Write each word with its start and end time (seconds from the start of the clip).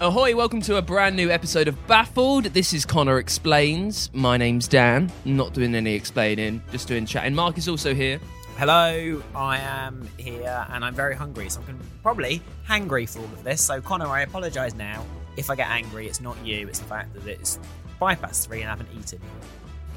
Ahoy, 0.00 0.36
welcome 0.36 0.60
to 0.60 0.76
a 0.76 0.82
brand 0.82 1.16
new 1.16 1.28
episode 1.28 1.66
of 1.66 1.86
Baffled. 1.88 2.44
This 2.44 2.72
is 2.72 2.86
Connor 2.86 3.18
Explains. 3.18 4.14
My 4.14 4.36
name's 4.36 4.68
Dan. 4.68 5.10
Not 5.24 5.54
doing 5.54 5.74
any 5.74 5.92
explaining, 5.92 6.62
just 6.70 6.86
doing 6.86 7.04
chatting. 7.04 7.34
Mark 7.34 7.58
is 7.58 7.68
also 7.68 7.96
here. 7.96 8.20
Hello, 8.58 9.20
I 9.34 9.58
am 9.58 10.08
here 10.16 10.64
and 10.70 10.84
I'm 10.84 10.94
very 10.94 11.16
hungry, 11.16 11.48
so 11.48 11.60
I'm 11.66 11.80
probably 12.04 12.40
hangry 12.64 13.10
for 13.12 13.18
all 13.18 13.24
of 13.24 13.42
this. 13.42 13.60
So, 13.60 13.80
Connor, 13.80 14.06
I 14.06 14.20
apologise 14.20 14.72
now. 14.76 15.04
If 15.36 15.50
I 15.50 15.56
get 15.56 15.68
angry, 15.68 16.06
it's 16.06 16.20
not 16.20 16.36
you, 16.46 16.68
it's 16.68 16.78
the 16.78 16.84
fact 16.84 17.12
that 17.14 17.26
it's 17.26 17.58
five 17.98 18.22
past 18.22 18.46
three 18.46 18.60
and 18.60 18.68
I 18.68 18.76
haven't 18.76 18.90
eaten. 18.96 19.20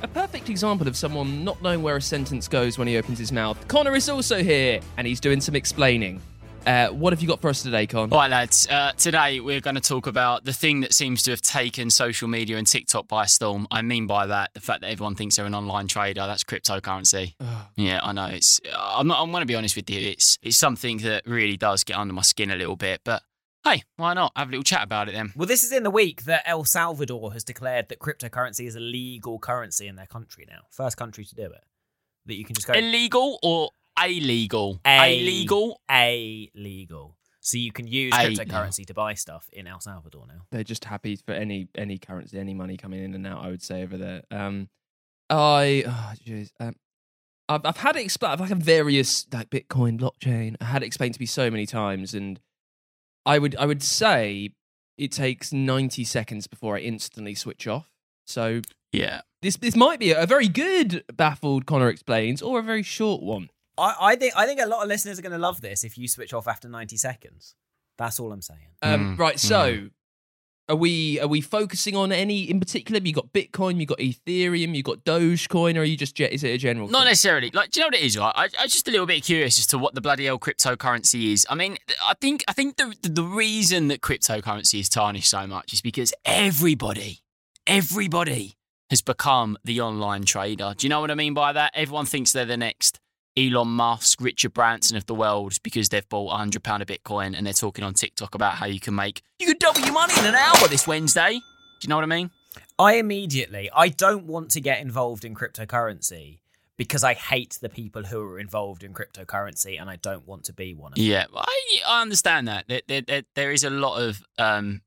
A 0.02 0.08
perfect 0.08 0.50
example 0.50 0.88
of 0.88 0.98
someone 0.98 1.44
not 1.44 1.62
knowing 1.62 1.84
where 1.84 1.98
a 1.98 2.02
sentence 2.02 2.48
goes 2.48 2.80
when 2.80 2.88
he 2.88 2.98
opens 2.98 3.20
his 3.20 3.32
mouth. 3.32 3.68
Connor 3.68 3.96
is 3.96 4.10
also 4.10 4.42
here, 4.42 4.80
and 4.98 5.06
he's 5.06 5.20
doing 5.20 5.40
some 5.40 5.56
explaining. 5.56 6.20
Uh, 6.66 6.90
what 6.90 7.12
have 7.12 7.22
you 7.22 7.28
got 7.28 7.42
for 7.42 7.50
us 7.50 7.64
today, 7.64 7.88
Con? 7.88 8.12
All 8.12 8.20
right, 8.20 8.30
lads. 8.30 8.68
Uh, 8.70 8.92
today 8.92 9.40
we're 9.40 9.62
going 9.62 9.76
to 9.76 9.82
talk 9.82 10.06
about 10.06 10.46
the 10.46 10.54
thing 10.54 10.82
that 10.82 10.94
seems 10.94 11.24
to 11.24 11.32
have 11.32 11.42
taken 11.42 11.90
social 11.90 12.28
media 12.28 12.58
and 12.58 12.68
TikTok 12.68 13.08
by 13.08 13.26
storm. 13.26 13.68
I 13.72 13.82
mean 13.82 14.06
by 14.06 14.28
that 14.28 14.52
the 14.54 14.60
fact 14.60 14.82
that 14.82 14.92
everyone 14.92 15.16
thinks 15.16 15.38
they're 15.38 15.46
an 15.48 15.56
online 15.56 15.88
trader. 15.88 16.28
That's 16.28 16.44
cryptocurrency. 16.44 17.34
yeah, 17.76 18.00
I 18.04 18.12
know. 18.12 18.28
It's. 18.28 18.60
I'm 18.78 19.08
not. 19.08 19.22
I'm 19.24 19.32
going 19.32 19.42
to 19.42 19.48
be 19.48 19.56
honest 19.56 19.76
with 19.76 19.90
you. 19.90 20.10
It's. 20.10 20.38
It's 20.44 20.56
something 20.58 20.98
that 21.00 21.24
really 21.26 21.58
does 21.58 21.84
get 21.84 21.98
under 21.98 22.14
my 22.14 22.22
skin 22.22 22.52
a 22.52 22.56
little 22.56 22.76
bit. 22.76 23.02
But 23.04 23.24
hey, 23.64 23.82
why 23.98 24.14
not 24.14 24.32
have 24.36 24.50
a 24.50 24.52
little 24.52 24.64
chat 24.64 24.84
about 24.84 25.10
it 25.10 25.14
then? 25.14 25.34
Well, 25.36 25.48
this 25.48 25.64
is 25.64 25.72
in 25.72 25.82
the 25.82 25.90
week 25.90 26.26
that 26.26 26.44
El 26.46 26.64
Salvador 26.64 27.34
has 27.34 27.44
declared 27.44 27.90
that 27.90 27.98
cryptocurrency 27.98 28.68
is 28.68 28.76
a 28.76 28.80
legal 28.80 29.40
currency 29.40 29.88
in 29.88 29.96
their 29.96 30.06
country 30.06 30.46
now. 30.48 30.60
First 30.70 30.96
country 30.96 31.26
to 31.26 31.34
do 31.34 31.46
it. 31.46 31.64
That 32.28 32.36
you 32.36 32.46
can 32.46 32.54
just 32.54 32.68
go. 32.68 32.74
Illegal 32.74 33.40
or 33.42 33.72
illegal? 34.08 34.80
A- 34.86 35.20
Illegal. 35.20 35.82
A 35.90 36.50
legal. 36.56 37.18
So 37.40 37.58
you 37.58 37.72
can 37.72 37.88
use 37.88 38.14
A- 38.14 38.18
cryptocurrency 38.28 38.86
to 38.86 38.94
buy 38.94 39.14
stuff 39.16 39.50
in 39.52 39.66
El 39.68 39.80
Salvador 39.80 40.26
now. 40.28 40.42
They're 40.52 40.64
just 40.64 40.86
happy 40.86 41.16
for 41.16 41.34
any 41.34 41.68
any 41.76 41.98
currency, 41.98 42.38
any 42.40 42.54
money 42.54 42.78
coming 42.78 43.04
in 43.04 43.14
and 43.16 43.26
out. 43.26 43.44
I 43.44 43.50
would 43.50 43.64
say 43.64 43.82
over 43.84 43.98
there. 43.98 44.22
Um, 44.32 44.70
I 45.30 45.84
oh 45.88 46.14
jeez. 46.26 46.52
Um, 46.60 46.76
I've 47.50 47.66
I've 47.66 47.78
had 47.78 47.96
it 47.96 48.04
explained. 48.04 48.42
I've 48.42 48.50
had 48.50 48.62
various 48.64 49.26
like 49.34 49.50
Bitcoin 49.50 50.00
blockchain. 50.00 50.56
I 50.62 50.66
had 50.66 50.84
it 50.84 50.86
explained 50.86 51.16
to 51.16 51.20
me 51.20 51.26
so 51.26 51.50
many 51.50 51.66
times, 51.66 52.14
and 52.14 52.40
I 53.26 53.40
would 53.40 53.56
I 53.56 53.66
would 53.66 53.82
say 53.84 54.52
it 54.98 55.12
takes 55.12 55.52
ninety 55.52 56.04
seconds 56.04 56.48
before 56.48 56.76
I 56.78 56.82
instantly 56.82 57.34
switch 57.34 57.68
off. 57.68 57.90
So 58.28 58.62
Yeah. 58.94 59.22
this 59.42 59.58
this 59.58 59.76
might 59.76 60.00
be 60.00 60.12
a 60.12 60.26
very 60.28 60.48
good 60.48 61.04
baffled 61.16 61.66
Connor 61.66 61.90
explains, 61.90 62.42
or 62.42 62.60
a 62.60 62.64
very 62.64 62.84
short 62.84 63.24
one. 63.24 63.50
I, 63.82 63.96
I 64.12 64.16
think 64.16 64.34
I 64.36 64.46
think 64.46 64.60
a 64.62 64.66
lot 64.68 64.84
of 64.84 64.88
listeners 64.88 65.18
are 65.20 65.22
going 65.22 65.32
to 65.32 65.38
love 65.38 65.62
this 65.62 65.84
if 65.84 65.98
you 65.98 66.08
switch 66.08 66.34
off 66.34 66.48
after 66.48 66.70
90 66.70 66.98
seconds. 66.98 67.56
That's 67.98 68.20
all 68.20 68.32
I'm 68.32 68.42
saying. 68.42 68.60
Um, 68.82 69.16
Mm, 69.16 69.20
right. 69.20 69.40
So, 69.40 69.90
are 70.70 70.76
we 70.76 71.20
are 71.20 71.28
we 71.28 71.42
focusing 71.42 71.96
on 71.96 72.12
any 72.12 72.50
in 72.50 72.60
particular? 72.60 73.02
You 73.04 73.14
got 73.14 73.34
Bitcoin, 73.34 73.80
you 73.80 73.86
got 73.86 73.98
Ethereum, 73.98 74.74
you 74.76 74.84
got 74.84 75.04
Dogecoin, 75.04 75.76
or 75.76 75.82
are 75.82 75.84
you 75.84 75.98
just 75.98 76.16
ge- 76.16 76.22
is 76.22 76.44
it 76.44 76.50
a 76.50 76.58
general? 76.58 76.88
Not 76.88 77.00
thing? 77.00 77.08
necessarily. 77.10 77.52
Like, 77.54 77.72
do 77.72 77.80
you 77.80 77.84
know 77.84 77.88
what 77.88 77.96
it 77.96 78.06
is? 78.06 78.18
Right, 78.18 78.32
I, 78.36 78.44
I'm 78.60 78.70
just 78.70 78.88
a 78.88 78.92
little 78.92 79.06
bit 79.06 79.24
curious 79.24 79.60
as 79.60 79.68
to 79.68 79.78
what 79.78 79.96
the 79.96 80.02
bloody 80.02 80.26
hell 80.26 80.40
cryptocurrency 80.40 81.34
is. 81.34 81.46
I 81.50 81.56
mean, 81.56 81.78
I 82.04 82.14
think 82.22 82.44
I 82.48 82.54
think 82.54 82.78
the 82.78 82.96
the 83.02 83.24
reason 83.24 83.90
that 83.90 84.02
cryptocurrency 84.02 84.80
is 84.80 84.88
tarnished 84.88 85.30
so 85.30 85.46
much 85.46 85.74
is 85.74 85.82
because 85.82 86.14
everybody, 86.26 87.20
everybody 87.68 88.56
has 88.90 89.02
become 89.02 89.58
the 89.64 89.82
online 89.82 90.24
trader. 90.24 90.74
Do 90.78 90.86
you 90.86 90.90
know 90.90 91.02
what 91.02 91.12
I 91.12 91.16
mean 91.16 91.34
by 91.34 91.54
that? 91.54 91.72
Everyone 91.74 92.06
thinks 92.06 92.32
they're 92.34 92.46
the 92.46 92.58
next 92.58 93.00
Elon 93.38 93.70
Musk, 93.70 94.20
Richard 94.22 94.54
Branson 94.54 94.98
of 94.98 95.06
the 95.06 95.16
world 95.16 95.58
because 95.64 95.90
they've 95.90 96.08
bought 96.10 96.34
a 96.34 96.38
hundred 96.38 96.64
pound 96.64 96.82
of 96.82 96.88
Bitcoin 96.88 97.36
and 97.36 97.46
they're 97.46 97.54
talking 97.54 97.84
on 97.84 97.94
TikTok 97.94 98.36
about 98.36 98.56
how 98.56 98.66
you 98.66 98.80
can 98.80 98.96
make 98.96 99.22
you 99.40 99.48
can 99.48 99.58
double 99.58 99.82
your 99.82 99.94
money 99.94 100.14
in 100.20 100.26
an 100.26 100.36
hour 100.36 100.68
this 100.68 100.88
Wednesday. 100.88 101.34
Do 101.34 101.86
you 101.86 101.90
know 101.90 101.96
what 101.96 102.04
I 102.04 102.08
mean? 102.08 102.32
I 102.78 102.94
immediately, 102.96 103.70
I 103.74 103.90
don't 103.90 104.26
want 104.26 104.52
to 104.52 104.62
get 104.62 104.82
involved 104.82 105.24
in 105.24 105.36
cryptocurrency 105.36 106.40
because 106.78 107.04
I 107.04 107.14
hate 107.14 107.60
the 107.62 107.70
people 107.70 108.04
who 108.04 108.22
are 108.22 108.40
involved 108.40 108.84
in 108.84 108.94
cryptocurrency 108.94 109.80
and 109.80 109.90
I 109.90 109.98
don't 109.98 110.28
want 110.28 110.46
to 110.46 110.54
be 110.54 110.74
one 110.74 110.92
of 110.92 110.96
them. 110.96 111.06
Yeah, 111.06 111.26
I, 111.34 111.82
I 111.88 112.02
understand 112.02 112.48
that. 112.48 112.66
There, 112.68 112.82
there, 112.88 113.02
there, 113.02 113.24
there 113.36 113.52
is 113.52 113.64
a 113.64 113.70
lot 113.70 114.02
of 114.02 114.24
um, 114.38 114.82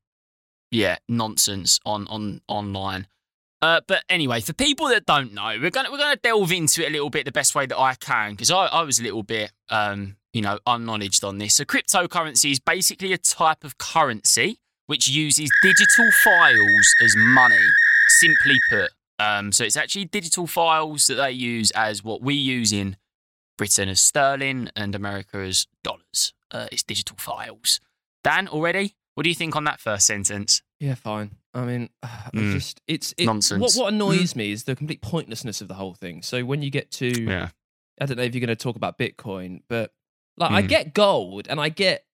yeah, 0.71 0.97
nonsense 1.07 1.79
on 1.85 2.05
on 2.07 2.41
online. 2.47 3.07
Uh, 3.61 3.81
but 3.87 4.03
anyway, 4.09 4.41
for 4.41 4.53
people 4.53 4.87
that 4.89 5.05
don't 5.05 5.33
know, 5.33 5.57
we're 5.61 5.71
gonna 5.71 5.91
we're 5.91 5.97
gonna 5.97 6.17
delve 6.17 6.51
into 6.51 6.83
it 6.83 6.89
a 6.89 6.91
little 6.91 7.09
bit 7.09 7.25
the 7.25 7.31
best 7.31 7.55
way 7.55 7.65
that 7.65 7.79
I 7.79 7.95
can 7.95 8.31
because 8.31 8.51
I, 8.51 8.65
I 8.65 8.83
was 8.83 8.99
a 8.99 9.03
little 9.03 9.23
bit 9.23 9.51
um, 9.69 10.17
you 10.35 10.41
know, 10.41 10.59
unknowledged 10.67 11.23
on 11.23 11.37
this. 11.37 11.55
So 11.55 11.63
cryptocurrency 11.63 12.51
is 12.51 12.59
basically 12.59 13.13
a 13.13 13.17
type 13.17 13.63
of 13.63 13.77
currency 13.77 14.59
which 14.85 15.07
uses 15.07 15.49
digital 15.63 16.11
files 16.11 16.93
as 17.01 17.15
money. 17.17 17.65
Simply 18.19 18.55
put, 18.69 18.91
um, 19.17 19.51
so 19.51 19.63
it's 19.63 19.77
actually 19.77 20.05
digital 20.05 20.45
files 20.45 21.07
that 21.07 21.15
they 21.15 21.31
use 21.31 21.71
as 21.71 22.03
what 22.03 22.21
we 22.21 22.35
use 22.35 22.73
in 22.73 22.97
Britain 23.57 23.87
as 23.87 24.01
sterling 24.01 24.69
and 24.75 24.93
America 24.93 25.37
as 25.37 25.67
dollars. 25.83 26.33
Uh, 26.51 26.67
it's 26.71 26.83
digital 26.83 27.15
files. 27.17 27.79
Dan, 28.23 28.47
already? 28.49 28.95
What 29.15 29.23
do 29.23 29.29
you 29.29 29.35
think 29.35 29.55
on 29.55 29.63
that 29.63 29.79
first 29.79 30.05
sentence? 30.05 30.61
Yeah, 30.79 30.95
fine. 30.95 31.31
I 31.55 31.65
mean, 31.65 31.89
I 32.03 32.29
Mm. 32.33 32.51
just 32.51 32.81
it's 32.87 33.13
it, 33.17 33.25
Nonsense. 33.25 33.61
What 33.61 33.73
what 33.85 33.93
annoys 33.93 34.35
me 34.35 34.51
is 34.51 34.65
the 34.65 34.75
complete 34.75 35.01
pointlessness 35.01 35.61
of 35.61 35.67
the 35.67 35.73
whole 35.75 35.93
thing. 35.95 36.21
So 36.21 36.43
when 36.45 36.61
you 36.61 36.69
get 36.69 36.91
to, 36.91 37.27
I 37.99 38.05
don't 38.05 38.17
know 38.17 38.23
if 38.23 38.35
you're 38.35 38.45
going 38.45 38.55
to 38.55 38.61
talk 38.61 38.75
about 38.75 38.99
Bitcoin, 38.99 39.61
but 39.69 39.93
like 40.37 40.51
I 40.51 40.61
Mm. 40.61 40.67
get 40.67 40.93
gold 40.93 41.47
and 41.49 41.59
I 41.59 41.69
get 41.69 42.05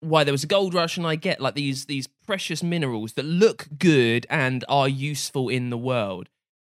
why 0.00 0.24
there 0.24 0.32
was 0.32 0.44
a 0.44 0.48
gold 0.48 0.74
rush 0.74 0.98
and 0.98 1.06
I 1.06 1.14
get 1.14 1.40
like 1.40 1.54
these 1.54 1.86
these 1.86 2.08
precious 2.26 2.62
minerals 2.62 3.14
that 3.14 3.24
look 3.24 3.68
good 3.78 4.26
and 4.28 4.64
are 4.68 4.88
useful 4.88 5.48
in 5.48 5.70
the 5.70 5.78
world. 5.78 6.28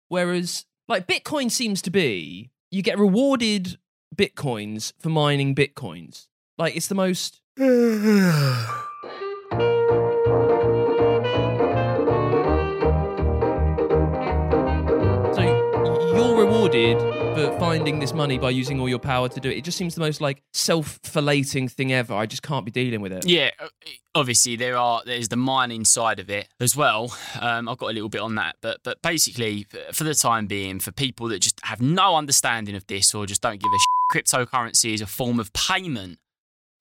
Whereas 0.09 0.65
like 0.87 1.07
Bitcoin 1.07 1.49
seems 1.49 1.81
to 1.83 1.89
be 1.89 2.51
you 2.71 2.81
get 2.83 2.99
rewarded 2.99 3.77
bitcoins 4.15 4.91
for 4.99 5.09
mining 5.09 5.55
bitcoins. 5.55 6.27
Like 6.57 6.75
it's 6.75 6.87
the 6.87 6.95
most 6.95 7.41
finding 17.75 17.99
this 17.99 18.13
money 18.13 18.37
by 18.37 18.49
using 18.49 18.79
all 18.79 18.87
your 18.87 18.99
power 18.99 19.27
to 19.27 19.39
do 19.41 19.49
it. 19.49 19.57
It 19.57 19.65
just 19.65 19.77
seems 19.77 19.95
the 19.95 19.99
most 19.99 20.21
like 20.21 20.41
self-falating 20.53 21.69
thing 21.69 21.91
ever. 21.91 22.13
I 22.13 22.25
just 22.25 22.41
can't 22.41 22.63
be 22.63 22.71
dealing 22.71 23.01
with 23.01 23.11
it. 23.11 23.27
Yeah, 23.27 23.51
obviously 24.15 24.55
there 24.55 24.77
are 24.77 25.01
there's 25.05 25.27
the 25.27 25.35
mining 25.35 25.83
side 25.83 26.21
of 26.21 26.29
it 26.29 26.47
as 26.61 26.77
well. 26.77 27.13
Um, 27.37 27.67
I've 27.67 27.77
got 27.77 27.87
a 27.87 27.93
little 27.93 28.07
bit 28.07 28.21
on 28.21 28.35
that, 28.35 28.55
but 28.61 28.79
but 28.85 29.01
basically 29.01 29.67
for 29.91 30.05
the 30.05 30.15
time 30.15 30.47
being, 30.47 30.79
for 30.79 30.93
people 30.93 31.27
that 31.27 31.39
just 31.39 31.59
have 31.65 31.81
no 31.81 32.15
understanding 32.15 32.75
of 32.75 32.87
this 32.87 33.13
or 33.13 33.25
just 33.25 33.41
don't 33.41 33.61
give 33.61 33.69
a 33.69 33.77
shit, 33.77 34.25
cryptocurrency 34.25 34.93
is 34.93 35.01
a 35.01 35.05
form 35.05 35.37
of 35.37 35.51
payment 35.51 36.17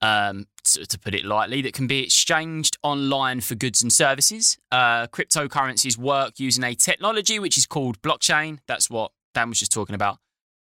um, 0.01 0.47
to, 0.63 0.85
to 0.85 0.97
put 0.97 1.13
it 1.13 1.25
lightly, 1.25 1.61
that 1.63 1.73
can 1.73 1.87
be 1.87 2.03
exchanged 2.03 2.77
online 2.83 3.41
for 3.41 3.55
goods 3.55 3.81
and 3.81 3.91
services. 3.91 4.57
Uh, 4.71 5.07
cryptocurrencies 5.07 5.97
work 5.97 6.39
using 6.39 6.63
a 6.63 6.73
technology 6.73 7.37
which 7.37 7.57
is 7.57 7.65
called 7.65 8.01
blockchain. 8.01 8.59
That's 8.65 8.89
what 8.89 9.11
Dan 9.33 9.49
was 9.49 9.59
just 9.59 9.73
talking 9.73 9.93
about. 9.93 10.19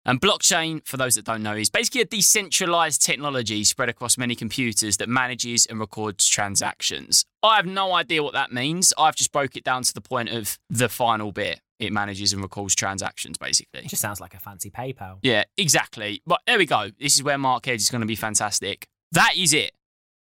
And 0.03 0.19
blockchain, 0.19 0.86
for 0.86 0.98
those 0.98 1.15
that 1.15 1.25
don't 1.25 1.44
know, 1.44 1.56
is 1.56 1.69
basically 1.69 2.01
a 2.01 2.06
decentralized 2.06 3.03
technology 3.03 3.63
spread 3.63 3.88
across 3.89 4.18
many 4.18 4.33
computers 4.36 4.98
that 4.98 5.07
manages 5.07 5.68
and 5.68 5.80
records 5.80 6.27
transactions. 6.27 7.24
I 7.44 7.57
have 7.57 7.68
no 7.68 7.94
idea 7.94 8.24
what 8.24 8.33
that 8.33 8.51
means. 8.51 8.94
I've 8.98 9.15
just 9.15 9.31
broke 9.31 9.56
it 9.56 9.63
down 9.63 9.83
to 9.83 9.94
the 9.94 10.01
point 10.01 10.30
of 10.30 10.57
the 10.69 10.89
final 10.89 11.31
bit. 11.31 11.62
It 11.80 11.92
manages 11.92 12.33
and 12.33 12.42
records 12.42 12.75
transactions, 12.75 13.38
basically. 13.38 13.81
It 13.81 13.89
just 13.89 14.01
sounds 14.01 14.19
like 14.19 14.33
a 14.33 14.39
fancy 14.39 14.69
PayPal. 14.69 15.18
Yeah, 15.21 15.44
exactly. 15.57 16.21
But 16.25 16.42
there 16.45 16.57
we 16.57 16.65
go. 16.65 16.89
This 17.00 17.15
is 17.15 17.24
where 17.24 17.38
Mark 17.38 17.65
Hedge 17.65 17.81
is 17.81 17.89
going 17.89 18.01
to 18.01 18.07
be 18.07 18.15
fantastic. 18.15 18.88
That 19.12 19.33
is 19.36 19.53
it. 19.53 19.71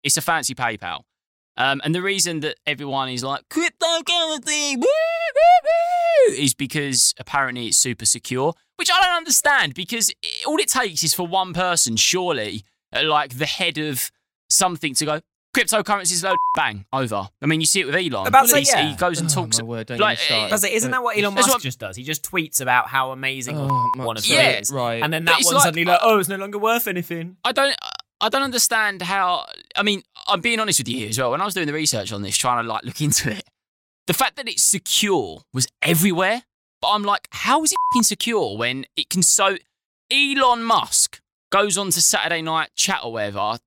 It's 0.02 0.16
a 0.16 0.20
fancy 0.20 0.54
PayPal. 0.54 1.02
Um, 1.56 1.80
and 1.84 1.92
the 1.92 2.02
reason 2.02 2.40
that 2.40 2.56
everyone 2.66 3.08
is 3.08 3.24
like 3.24 3.48
cryptocurrency 3.48 4.76
woo, 4.76 4.82
woo, 4.82 5.60
woo, 5.64 6.34
is 6.34 6.54
because 6.54 7.12
apparently 7.18 7.66
it's 7.66 7.78
super 7.78 8.06
secure, 8.06 8.54
which 8.78 8.90
I 8.90 9.00
don't 9.02 9.16
understand 9.16 9.74
because 9.74 10.10
it, 10.22 10.46
all 10.46 10.56
it 10.58 10.68
takes 10.68 11.02
is 11.04 11.14
for 11.14 11.26
one 11.26 11.52
person, 11.52 11.96
surely, 11.96 12.64
uh, 12.94 13.02
like 13.04 13.38
the 13.38 13.46
head 13.46 13.76
of 13.78 14.10
something, 14.50 14.94
to 14.94 15.04
go 15.04 15.20
cryptocurrencies 15.56 16.22
low 16.22 16.36
bang 16.54 16.84
over. 16.92 17.28
I 17.42 17.46
mean, 17.46 17.60
you 17.60 17.66
see 17.66 17.80
it 17.80 17.86
with 17.86 17.94
Elon. 17.96 18.26
About 18.26 18.42
to 18.42 18.48
say, 18.48 18.60
yeah. 18.62 18.90
He 18.90 18.96
goes 18.96 19.18
and 19.18 19.28
Oh, 19.30 19.34
talks. 19.34 19.58
my 19.58 19.64
word, 19.64 19.86
don't 19.86 19.98
like, 19.98 20.18
get 20.18 20.22
me 20.22 20.26
started. 20.26 20.52
I 20.52 20.54
was 20.54 20.62
like, 20.62 20.72
isn't 20.72 20.90
that 20.90 21.02
what 21.02 21.18
Elon 21.18 21.34
Musk 21.34 21.48
what- 21.48 21.62
just 21.62 21.78
does? 21.78 21.96
He 21.96 22.04
just 22.04 22.22
tweets 22.30 22.60
about 22.60 22.88
how 22.88 23.10
amazing 23.12 23.56
Oh, 23.58 23.90
my- 23.96 24.04
one 24.04 24.16
of 24.16 24.26
Yeah, 24.26 24.52
them 24.52 24.62
is, 24.62 24.70
right. 24.70 25.02
And 25.02 25.12
then 25.12 25.24
that 25.24 25.38
it's 25.38 25.46
one's 25.46 25.56
like- 25.56 25.64
suddenly 25.64 25.84
like, 25.84 26.00
oh, 26.02 26.18
it's 26.18 26.28
no 26.28 26.36
longer 26.36 26.58
worth 26.58 26.86
anything. 26.86 27.36
I 27.44 27.52
don't. 27.52 27.74
I 28.20 28.28
don't 28.28 28.42
understand 28.42 29.00
how. 29.02 29.46
I 29.76 29.82
mean, 29.84 30.02
I'm 30.26 30.40
being 30.40 30.58
honest 30.58 30.80
with 30.80 30.88
you 30.88 30.98
here 30.98 31.08
as 31.08 31.18
well. 31.18 31.30
When 31.30 31.40
I 31.40 31.44
was 31.44 31.54
doing 31.54 31.68
the 31.68 31.72
research 31.72 32.12
on 32.12 32.22
this, 32.22 32.36
trying 32.36 32.64
to 32.64 32.68
like 32.68 32.82
look 32.84 33.00
into 33.00 33.30
it, 33.30 33.44
the 34.08 34.12
fact 34.12 34.34
that 34.36 34.48
it's 34.48 34.64
secure 34.64 35.42
was 35.54 35.68
everywhere. 35.82 36.42
But 36.80 36.90
I'm 36.90 37.02
like, 37.02 37.28
how 37.30 37.62
is 37.64 37.72
it 37.72 37.78
fing 37.92 38.02
secure 38.02 38.56
when 38.56 38.86
it 38.96 39.10
can 39.10 39.22
so? 39.22 39.56
Elon 40.10 40.62
Musk 40.62 41.20
goes 41.50 41.76
on 41.76 41.90
to 41.90 42.00
Saturday 42.00 42.40
Night 42.42 42.70
Chat 42.74 43.00
or 43.04 43.12
whatever, 43.12 43.58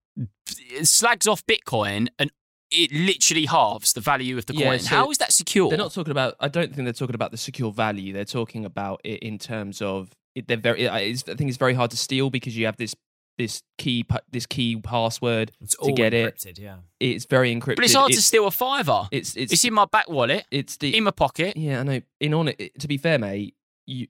slags 0.84 1.28
off 1.28 1.46
Bitcoin, 1.46 2.08
and 2.18 2.32
it 2.72 2.92
literally 2.92 3.46
halves 3.46 3.94
the 3.94 4.02
value 4.02 4.38
of 4.38 4.46
the 4.46 4.54
Yeah, 4.56 4.70
coin. 4.70 4.80
so 4.80 4.96
how 4.96 5.12
is 5.12 5.18
that 5.18 5.34
secure? 5.34 5.70
They're 5.70 5.78
not 5.78 5.94
talking 5.94 6.12
about. 6.12 6.36
I 6.40 6.48
don't 6.48 6.74
think 6.74 6.86
they're 6.86 6.94
talking 6.94 7.16
about 7.16 7.32
the 7.32 7.38
secure 7.38 7.72
value. 7.72 8.14
They're 8.14 8.26
talking 8.26 8.66
about 8.66 9.02
it 9.04 9.20
in 9.20 9.38
terms 9.38 9.82
of. 9.82 10.12
It, 10.34 10.48
they're 10.48 10.58
very. 10.58 10.88
I 10.90 11.14
think 11.16 11.42
it's 11.50 11.58
very 11.58 11.74
hard 11.74 11.92
to 11.92 11.98
steal 11.98 12.30
because 12.30 12.58
you 12.58 12.66
have 12.66 12.78
this 12.78 12.96
this 13.42 13.64
key 13.78 14.06
this 14.32 14.46
key 14.46 14.76
password 14.78 15.52
It's 15.62 15.74
to 15.76 15.80
all 15.90 15.94
get 15.96 16.14
it. 16.14 16.44
yeah. 16.60 16.78
It's 17.00 17.26
very 17.26 17.54
encrypted. 17.54 17.76
but 17.78 17.86
it's 17.86 17.94
hard 17.96 18.12
to 18.12 18.22
steal 18.22 18.46
a 18.48 18.52
fiver. 18.52 19.08
It's 19.12 19.36
it's 19.36 19.52
It's 19.54 19.66
in 19.66 19.74
my 19.74 19.86
back 19.86 20.10
wallet, 20.10 20.46
it's 20.52 20.78
the 20.78 20.96
in 20.96 21.04
my 21.04 21.12
pocket. 21.12 21.58
yeah. 21.58 21.80
I 21.80 21.84
know. 21.84 22.02
In 22.20 22.34
on 22.34 22.48
it. 22.50 22.80
To 22.80 22.88
be 22.88 22.98
fair, 22.98 23.18
mate, 23.20 23.56
you 23.88 24.08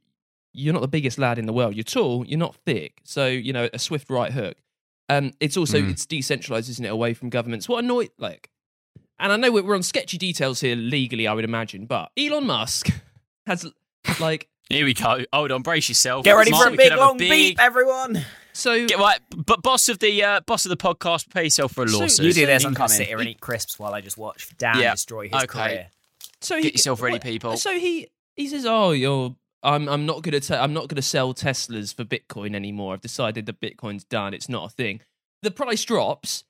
you're 0.53 0.73
not 0.73 0.81
the 0.81 0.87
biggest 0.89 1.17
lad 1.17 1.39
in 1.39 1.45
the 1.45 1.53
world. 1.53 1.75
You're 1.75 1.83
tall. 1.85 2.25
You're 2.27 2.37
not 2.39 2.55
thick. 2.65 2.99
So 3.03 3.27
you 3.27 3.53
know 3.53 3.69
a 3.73 3.79
swift 3.79 4.09
right 4.09 4.31
hook. 4.33 4.57
Um, 5.09 5.31
it's 5.39 5.55
also 5.57 5.79
Mm. 5.81 5.91
it's 5.91 6.05
decentralized, 6.05 6.69
isn't 6.69 6.85
it, 6.85 6.89
away 6.89 7.13
from 7.13 7.29
governments? 7.29 7.67
What 7.69 7.83
annoy 7.83 8.09
like, 8.17 8.49
and 9.19 9.31
I 9.31 9.37
know 9.37 9.51
we're 9.51 9.63
we're 9.63 9.75
on 9.75 9.83
sketchy 9.83 10.17
details 10.17 10.59
here 10.61 10.75
legally, 10.75 11.27
I 11.27 11.33
would 11.33 11.45
imagine, 11.45 11.85
but 11.85 12.11
Elon 12.17 12.45
Musk 12.47 12.89
has 13.47 13.65
like 14.19 14.47
Here 14.69 14.85
we 14.85 14.93
go. 14.93 15.23
Hold 15.33 15.51
on, 15.51 15.61
brace 15.63 15.89
yourself. 15.89 16.23
Get 16.25 16.33
ready 16.33 16.51
Mark, 16.51 16.67
for 16.67 16.73
a 16.73 16.77
big 16.77 16.91
have 16.91 16.99
long 16.99 17.17
big- 17.17 17.29
beep, 17.29 17.59
everyone. 17.59 18.23
So 18.53 18.85
Get 18.87 18.99
right, 18.99 19.19
but 19.35 19.61
boss 19.61 19.89
of 19.89 19.99
the 19.99 20.23
uh, 20.23 20.41
boss 20.41 20.65
of 20.65 20.69
the 20.69 20.77
podcast, 20.77 21.25
prepare 21.25 21.43
yourself 21.43 21.73
for 21.73 21.83
a 21.83 21.89
So- 21.89 21.99
lawsuit. 21.99 22.25
You 22.25 22.33
do 22.33 22.45
this, 22.45 22.65
I'm 22.65 22.73
going 22.73 22.89
to 22.89 22.95
sit 22.95 23.07
here 23.07 23.19
and 23.19 23.29
eat 23.29 23.39
crisps 23.39 23.77
while 23.79 23.93
I 23.93 24.01
just 24.01 24.17
watch 24.17 24.47
Dan 24.57 24.79
Yeah, 24.79 24.91
destroy 24.91 25.29
his 25.29 25.43
okay. 25.43 25.45
career. 25.47 25.87
so 26.41 26.61
Get 26.61 26.73
yourself 26.73 27.01
ready, 27.01 27.15
what- 27.15 27.23
people. 27.23 27.57
So 27.57 27.77
he 27.77 28.09
he 28.35 28.47
says, 28.47 28.65
"Oh, 28.65 28.91
you're 28.91 29.35
I'm 29.63 29.87
I'm 29.87 30.05
not 30.05 30.21
gonna 30.23 30.39
i 30.49 30.55
I'm 30.57 30.73
not 30.73 30.87
gonna 30.87 31.01
sell 31.01 31.33
Teslas 31.33 31.93
for 31.95 32.03
Bitcoin 32.03 32.55
anymore. 32.55 32.93
I've 32.93 33.01
decided 33.01 33.45
that 33.45 33.59
Bitcoin's 33.61 34.03
done. 34.03 34.33
It's 34.33 34.49
not 34.49 34.65
a 34.65 34.69
thing. 34.73 35.01
The 35.43 35.51
price 35.51 35.83
drops. 35.83 36.43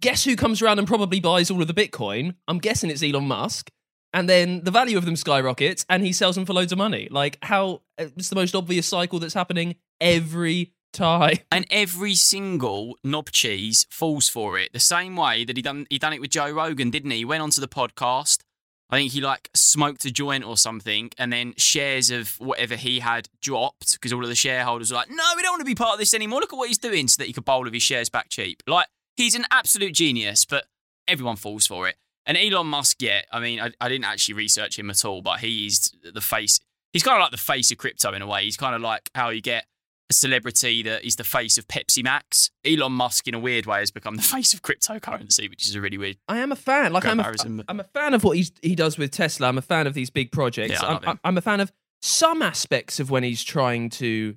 Guess 0.00 0.24
who 0.24 0.34
comes 0.36 0.60
around 0.62 0.78
and 0.80 0.88
probably 0.88 1.20
buys 1.20 1.50
all 1.50 1.62
of 1.62 1.68
the 1.68 1.74
Bitcoin? 1.74 2.34
I'm 2.48 2.58
guessing 2.58 2.90
it's 2.90 3.02
Elon 3.02 3.26
Musk." 3.28 3.70
And 4.12 4.28
then 4.28 4.62
the 4.64 4.70
value 4.70 4.96
of 4.96 5.04
them 5.04 5.16
skyrockets, 5.16 5.84
and 5.90 6.02
he 6.02 6.12
sells 6.12 6.36
them 6.36 6.46
for 6.46 6.54
loads 6.54 6.72
of 6.72 6.78
money. 6.78 7.08
Like 7.10 7.38
how 7.42 7.82
it's 7.98 8.28
the 8.30 8.36
most 8.36 8.54
obvious 8.54 8.86
cycle 8.86 9.18
that's 9.18 9.34
happening 9.34 9.74
every 10.00 10.72
time. 10.92 11.38
And 11.50 11.66
every 11.70 12.14
single 12.14 12.96
knob 13.04 13.30
cheese 13.30 13.86
falls 13.90 14.28
for 14.28 14.58
it. 14.58 14.72
The 14.72 14.80
same 14.80 15.16
way 15.16 15.44
that 15.44 15.56
he 15.56 15.62
done 15.62 15.86
he 15.90 15.98
done 15.98 16.12
it 16.12 16.20
with 16.20 16.30
Joe 16.30 16.50
Rogan, 16.50 16.90
didn't 16.90 17.10
he? 17.10 17.18
He 17.18 17.24
went 17.24 17.42
onto 17.42 17.60
the 17.60 17.68
podcast. 17.68 18.40
I 18.88 18.98
think 18.98 19.12
he 19.12 19.20
like 19.20 19.50
smoked 19.52 20.04
a 20.04 20.12
joint 20.12 20.44
or 20.44 20.56
something, 20.56 21.10
and 21.18 21.32
then 21.32 21.54
shares 21.56 22.10
of 22.10 22.38
whatever 22.38 22.76
he 22.76 23.00
had 23.00 23.28
dropped 23.40 23.94
because 23.94 24.12
all 24.12 24.22
of 24.22 24.28
the 24.28 24.36
shareholders 24.36 24.90
were 24.90 24.96
like, 24.96 25.10
"No, 25.10 25.24
we 25.34 25.42
don't 25.42 25.52
want 25.52 25.60
to 25.60 25.66
be 25.66 25.74
part 25.74 25.94
of 25.94 25.98
this 25.98 26.14
anymore. 26.14 26.40
Look 26.40 26.52
at 26.52 26.56
what 26.56 26.68
he's 26.68 26.78
doing," 26.78 27.08
so 27.08 27.16
that 27.18 27.26
he 27.26 27.32
could 27.32 27.44
bowl 27.44 27.66
of 27.66 27.72
his 27.72 27.82
shares 27.82 28.08
back 28.08 28.28
cheap. 28.28 28.62
Like 28.66 28.86
he's 29.16 29.34
an 29.34 29.44
absolute 29.50 29.92
genius, 29.92 30.44
but 30.44 30.66
everyone 31.08 31.36
falls 31.36 31.66
for 31.66 31.88
it. 31.88 31.96
And 32.26 32.36
Elon 32.36 32.66
Musk, 32.66 33.00
yeah, 33.00 33.22
I 33.32 33.38
mean, 33.38 33.60
I, 33.60 33.70
I 33.80 33.88
didn't 33.88 34.04
actually 34.04 34.34
research 34.34 34.78
him 34.78 34.90
at 34.90 35.04
all, 35.04 35.22
but 35.22 35.40
he's 35.40 35.92
the 36.02 36.20
face. 36.20 36.58
He's 36.92 37.04
kind 37.04 37.16
of 37.16 37.20
like 37.22 37.30
the 37.30 37.36
face 37.36 37.70
of 37.70 37.78
crypto 37.78 38.12
in 38.12 38.22
a 38.22 38.26
way. 38.26 38.44
He's 38.44 38.56
kind 38.56 38.74
of 38.74 38.82
like 38.82 39.10
how 39.14 39.28
you 39.28 39.40
get 39.40 39.66
celebrity 40.10 40.82
that 40.82 41.04
is 41.04 41.16
the 41.16 41.24
face 41.24 41.58
of 41.58 41.66
Pepsi 41.68 42.02
Max. 42.02 42.50
Elon 42.64 42.92
Musk, 42.92 43.26
in 43.26 43.34
a 43.34 43.38
weird 43.38 43.66
way, 43.66 43.80
has 43.80 43.90
become 43.90 44.16
the 44.16 44.22
face 44.36 44.54
of 44.54 44.62
cryptocurrency, 44.62 45.48
which 45.48 45.66
is 45.66 45.74
a 45.74 45.80
really 45.80 45.98
weird. 45.98 46.18
I 46.28 46.38
am 46.38 46.52
a 46.52 46.56
fan. 46.56 46.92
Like 46.92 47.04
I'm 47.04 47.20
a. 47.20 47.34
I'm 47.68 47.80
a 47.80 47.84
fan 47.84 48.14
of 48.14 48.24
what 48.24 48.36
he's, 48.36 48.52
he 48.62 48.74
does 48.74 48.98
with 48.98 49.10
Tesla. 49.10 49.48
I'm 49.48 49.58
a 49.58 49.62
fan 49.62 49.86
of 49.86 49.94
these 49.94 50.10
big 50.10 50.32
projects. 50.32 50.80
Yeah, 50.80 50.86
I 50.86 51.10
I'm. 51.10 51.20
I'm 51.24 51.38
a 51.38 51.42
fan 51.42 51.60
of 51.60 51.72
some 52.02 52.42
aspects 52.42 53.00
of 53.00 53.10
when 53.10 53.22
he's 53.22 53.42
trying 53.42 53.90
to 53.90 54.36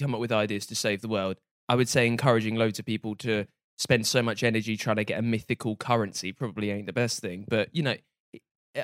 come 0.00 0.14
up 0.14 0.20
with 0.20 0.32
ideas 0.32 0.66
to 0.66 0.74
save 0.74 1.02
the 1.02 1.08
world. 1.08 1.36
I 1.68 1.76
would 1.76 1.88
say 1.88 2.06
encouraging 2.06 2.56
loads 2.56 2.78
of 2.78 2.86
people 2.86 3.14
to 3.16 3.46
spend 3.78 4.06
so 4.06 4.22
much 4.22 4.42
energy 4.42 4.76
trying 4.76 4.96
to 4.96 5.04
get 5.04 5.18
a 5.18 5.22
mythical 5.22 5.76
currency 5.76 6.32
probably 6.32 6.70
ain't 6.70 6.86
the 6.86 6.92
best 6.92 7.20
thing. 7.20 7.44
But 7.48 7.74
you 7.74 7.82
know, 7.82 7.96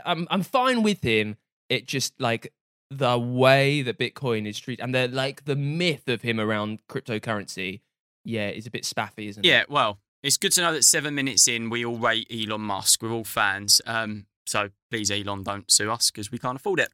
I'm 0.04 0.26
I'm 0.30 0.42
fine 0.42 0.82
with 0.82 1.02
him. 1.02 1.36
It 1.68 1.86
just 1.86 2.14
like 2.20 2.52
the 2.90 3.18
way 3.18 3.82
that 3.82 3.98
Bitcoin 3.98 4.46
is 4.46 4.58
treated 4.58 4.82
and 4.82 4.94
the 4.94 5.08
like 5.08 5.44
the 5.44 5.56
myth 5.56 6.08
of 6.08 6.22
him 6.22 6.38
around 6.40 6.80
cryptocurrency. 6.88 7.80
Yeah, 8.24 8.48
is 8.48 8.66
a 8.66 8.70
bit 8.70 8.84
spaffy, 8.84 9.28
isn't 9.28 9.44
it? 9.44 9.48
Yeah, 9.48 9.64
well, 9.68 10.00
it's 10.22 10.36
good 10.36 10.52
to 10.52 10.60
know 10.60 10.72
that 10.72 10.84
seven 10.84 11.14
minutes 11.14 11.46
in, 11.46 11.70
we 11.70 11.84
all 11.84 11.98
rate 11.98 12.26
Elon 12.32 12.62
Musk. 12.62 13.02
We're 13.02 13.12
all 13.12 13.24
fans. 13.24 13.80
Um, 13.86 14.26
so 14.46 14.70
please, 14.90 15.10
Elon, 15.10 15.44
don't 15.44 15.70
sue 15.70 15.90
us 15.90 16.10
because 16.10 16.30
we 16.32 16.38
can't 16.38 16.56
afford 16.56 16.80
it. 16.80 16.88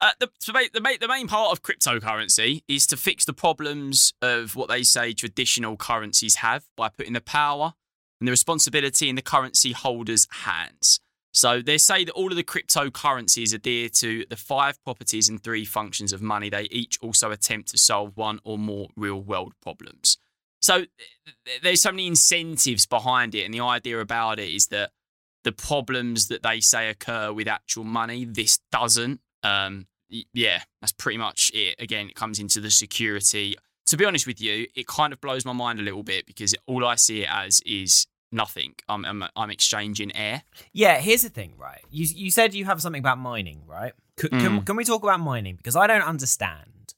Uh, 0.00 0.12
the, 0.20 0.30
so 0.38 0.52
the, 0.52 0.80
ma- 0.80 0.90
the 1.00 1.08
main 1.08 1.26
part 1.26 1.52
of 1.52 1.62
cryptocurrency 1.62 2.62
is 2.68 2.86
to 2.86 2.96
fix 2.96 3.24
the 3.24 3.32
problems 3.32 4.12
of 4.20 4.54
what 4.54 4.68
they 4.68 4.82
say 4.82 5.12
traditional 5.12 5.76
currencies 5.76 6.36
have 6.36 6.64
by 6.76 6.88
putting 6.88 7.14
the 7.14 7.20
power 7.20 7.72
and 8.20 8.28
the 8.28 8.30
responsibility 8.30 9.08
in 9.08 9.16
the 9.16 9.22
currency 9.22 9.72
holder's 9.72 10.28
hands. 10.30 11.00
So 11.36 11.60
they 11.60 11.76
say 11.76 12.02
that 12.02 12.12
all 12.12 12.30
of 12.30 12.36
the 12.36 12.42
cryptocurrencies 12.42 13.52
adhere 13.52 13.90
to 13.90 14.24
the 14.30 14.36
five 14.36 14.82
properties 14.82 15.28
and 15.28 15.42
three 15.42 15.66
functions 15.66 16.14
of 16.14 16.22
money. 16.22 16.48
They 16.48 16.62
each 16.70 16.98
also 17.02 17.30
attempt 17.30 17.68
to 17.72 17.78
solve 17.78 18.16
one 18.16 18.40
or 18.42 18.56
more 18.56 18.88
real 18.96 19.20
world 19.20 19.52
problems. 19.60 20.16
So 20.62 20.86
there's 21.62 21.82
so 21.82 21.90
many 21.90 22.06
incentives 22.06 22.86
behind 22.86 23.34
it, 23.34 23.44
and 23.44 23.52
the 23.52 23.60
idea 23.60 24.00
about 24.00 24.38
it 24.38 24.48
is 24.48 24.68
that 24.68 24.92
the 25.44 25.52
problems 25.52 26.28
that 26.28 26.42
they 26.42 26.60
say 26.60 26.88
occur 26.88 27.34
with 27.34 27.48
actual 27.48 27.84
money, 27.84 28.24
this 28.24 28.58
doesn't. 28.72 29.20
Um, 29.42 29.88
yeah, 30.32 30.62
that's 30.80 30.92
pretty 30.92 31.18
much 31.18 31.50
it. 31.52 31.76
Again, 31.78 32.08
it 32.08 32.14
comes 32.14 32.38
into 32.38 32.62
the 32.62 32.70
security. 32.70 33.56
To 33.88 33.98
be 33.98 34.06
honest 34.06 34.26
with 34.26 34.40
you, 34.40 34.68
it 34.74 34.86
kind 34.86 35.12
of 35.12 35.20
blows 35.20 35.44
my 35.44 35.52
mind 35.52 35.80
a 35.80 35.82
little 35.82 36.02
bit 36.02 36.24
because 36.24 36.54
all 36.66 36.86
I 36.86 36.94
see 36.94 37.24
it 37.24 37.28
as 37.30 37.60
is 37.66 38.06
nothing. 38.36 38.74
I'm, 38.88 39.04
I'm, 39.04 39.24
I'm 39.34 39.50
exchanging 39.50 40.14
air. 40.14 40.42
Yeah, 40.72 40.98
here's 41.00 41.22
the 41.22 41.28
thing, 41.30 41.54
right? 41.58 41.80
You 41.90 42.06
you 42.14 42.30
said 42.30 42.54
you 42.54 42.64
have 42.66 42.80
something 42.80 43.00
about 43.00 43.18
mining, 43.18 43.62
right? 43.66 43.92
C- 44.20 44.28
can, 44.28 44.60
Mm. 44.60 44.66
can 44.66 44.76
we 44.76 44.84
talk 44.84 45.02
about 45.02 45.20
mining? 45.20 45.56
Because 45.56 45.74
I 45.76 45.86
don't 45.86 46.02
understand. 46.02 46.94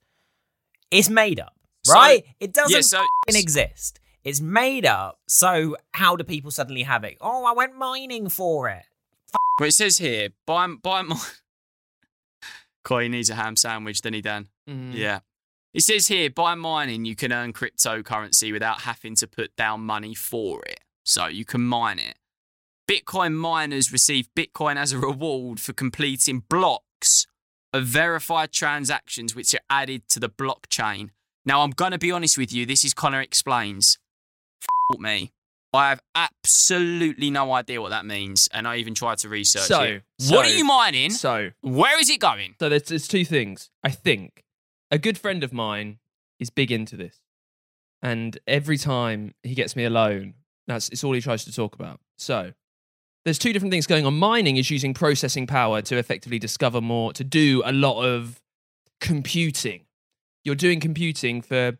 It's 0.91 1.09
made 1.09 1.41
up, 1.41 1.55
So- 1.85 1.95
right? 1.95 2.25
it 2.41 2.53
doesn't 2.53 2.75
yeah, 2.75 2.81
so- 2.83 3.05
exist. 3.29 4.01
It's 4.25 4.41
made 4.41 4.85
up. 4.85 5.21
So 5.29 5.77
how 5.93 6.17
do 6.17 6.25
people 6.25 6.51
suddenly 6.51 6.83
have 6.83 7.05
it? 7.05 7.17
Oh, 7.21 7.45
I 7.47 7.53
went 7.53 7.77
mining 7.77 8.29
for 8.29 8.69
it. 8.69 8.85
Well, 9.59 9.69
it 9.69 9.73
says 9.73 9.99
here, 9.99 10.29
buy, 10.47 10.67
buy 10.83 11.03
my. 11.03 11.17
Coy 12.85 13.09
needs 13.09 13.31
a 13.31 13.35
ham 13.35 13.57
sandwich, 13.57 14.01
doesn't 14.01 14.15
he, 14.15 14.21
Dan? 14.23 14.49
Mm. 14.69 14.95
Yeah. 14.95 15.21
It 15.75 15.81
says 15.83 16.07
here, 16.09 16.31
by 16.31 16.55
mining, 16.55 17.05
you 17.05 17.15
can 17.15 17.33
earn 17.33 17.53
cryptocurrency 17.53 18.53
without 18.53 18.83
having 18.83 19.15
to 19.17 19.27
put 19.27 19.55
down 19.57 19.81
money 19.83 20.15
for 20.15 20.63
it. 20.65 20.78
So 21.09 21.27
you 21.27 21.45
can 21.47 21.63
mine 21.63 21.99
it. 21.99 22.17
Bitcoin 22.89 23.33
miners 23.35 23.91
receive 23.93 24.29
Bitcoin 24.37 24.77
as 24.77 24.93
a 24.93 24.99
reward 24.99 25.59
for 25.59 25.73
completing 25.73 26.41
blocks 26.51 27.27
of 27.73 27.85
verified 27.87 28.53
transactions 28.53 29.35
which 29.35 29.55
are 29.55 29.61
added 29.71 30.07
to 30.11 30.21
the 30.21 30.29
blockchain. 30.29 31.11
Now, 31.47 31.63
I'm 31.63 31.71
going 31.71 31.93
to 31.93 31.99
be 31.99 32.13
honest 32.13 32.37
with 32.37 32.53
you. 32.53 32.67
This 32.67 32.85
is 32.85 32.93
Connor 32.93 33.23
Explains. 33.23 33.99
F- 34.93 35.01
me. 35.01 35.33
I 35.73 35.89
have 35.91 36.01
absolutely 36.15 37.31
no 37.31 37.53
idea 37.53 37.81
what 37.81 37.91
that 37.91 38.05
means, 38.07 38.49
and 38.53 38.67
I 38.67 38.77
even 38.77 38.95
tried 38.95 39.19
to 39.19 39.29
research 39.31 39.63
So, 39.65 39.83
it. 39.83 40.03
so- 40.19 40.37
what 40.37 40.47
are 40.47 40.51
you 40.55 40.65
mining? 40.65 41.11
So, 41.11 41.51
Where 41.63 41.99
is 42.01 42.09
it 42.11 42.21
going? 42.21 42.55
so 42.59 42.69
there's, 42.69 42.85
there's 42.85 43.09
two 43.09 43.25
things. 43.25 43.71
I 43.83 43.91
think 43.91 44.45
a 44.91 44.99
good 44.99 45.17
friend 45.19 45.43
of 45.45 45.53
mine 45.53 45.99
is 46.39 46.49
big 46.51 46.71
into 46.73 46.97
this, 46.97 47.21
and 48.03 48.39
every 48.47 48.79
time 48.79 49.35
he 49.43 49.55
gets 49.55 49.77
me 49.77 49.85
alone, 49.85 50.35
that's 50.69 50.89
it's 50.91 51.03
all 51.03 51.13
he 51.13 51.21
tries 51.21 51.45
to 51.45 51.53
talk 51.53 51.75
about. 51.75 52.01
So, 52.17 52.53
there's 53.25 53.39
two 53.39 53.53
different 53.53 53.73
things 53.73 53.87
going 53.87 54.07
on. 54.07 54.19
Mining 54.19 54.57
is 54.57 54.71
using 54.71 54.95
processing 54.95 55.47
power 55.47 55.83
to 55.83 55.97
effectively 55.97 56.39
discover 56.39 56.81
more, 56.81 57.13
to 57.15 57.25
do 57.25 57.63
a 57.65 57.73
lot 57.73 58.03
of 58.03 58.41
computing. 59.01 59.87
You're 60.45 60.55
doing 60.55 60.81
computing 60.81 61.43
for 61.43 61.79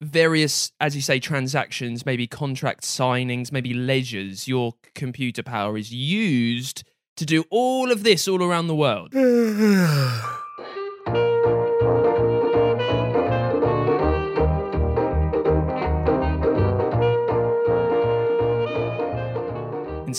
various, 0.00 0.72
as 0.80 0.94
you 0.94 1.02
say, 1.02 1.18
transactions, 1.18 2.06
maybe 2.06 2.26
contract 2.26 2.84
signings, 2.84 3.52
maybe 3.52 3.74
ledgers. 3.74 4.46
Your 4.46 4.74
computer 4.94 5.42
power 5.42 5.76
is 5.76 5.92
used 5.92 6.84
to 7.16 7.26
do 7.26 7.44
all 7.50 7.90
of 7.90 8.02
this 8.02 8.28
all 8.28 8.42
around 8.42 8.66
the 8.66 8.74
world. 8.74 9.12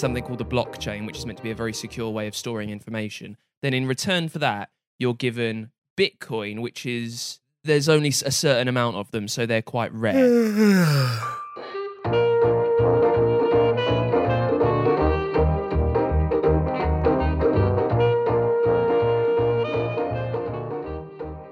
something 0.02 0.24
called 0.24 0.40
the 0.40 0.46
blockchain, 0.46 1.06
which 1.06 1.20
is 1.20 1.26
meant 1.26 1.38
to 1.38 1.44
be 1.44 1.52
a 1.52 1.56
very 1.56 1.72
secure 1.72 2.10
way 2.10 2.28
of 2.28 2.36
storing 2.36 2.70
information. 2.70 3.38
Then, 3.62 3.74
in 3.74 3.86
return 3.86 4.28
for 4.28 4.40
that, 4.40 4.70
you're 4.98 5.14
given 5.14 5.72
Bitcoin, 5.96 6.62
which 6.62 6.86
is 6.86 7.40
there's 7.64 7.88
only 7.88 8.10
a 8.10 8.32
certain 8.32 8.68
amount 8.68 8.98
of 8.98 9.12
them, 9.12 9.28
so 9.28 9.46
they're 9.46 9.62
quite 9.62 9.94
rare. 9.94 10.16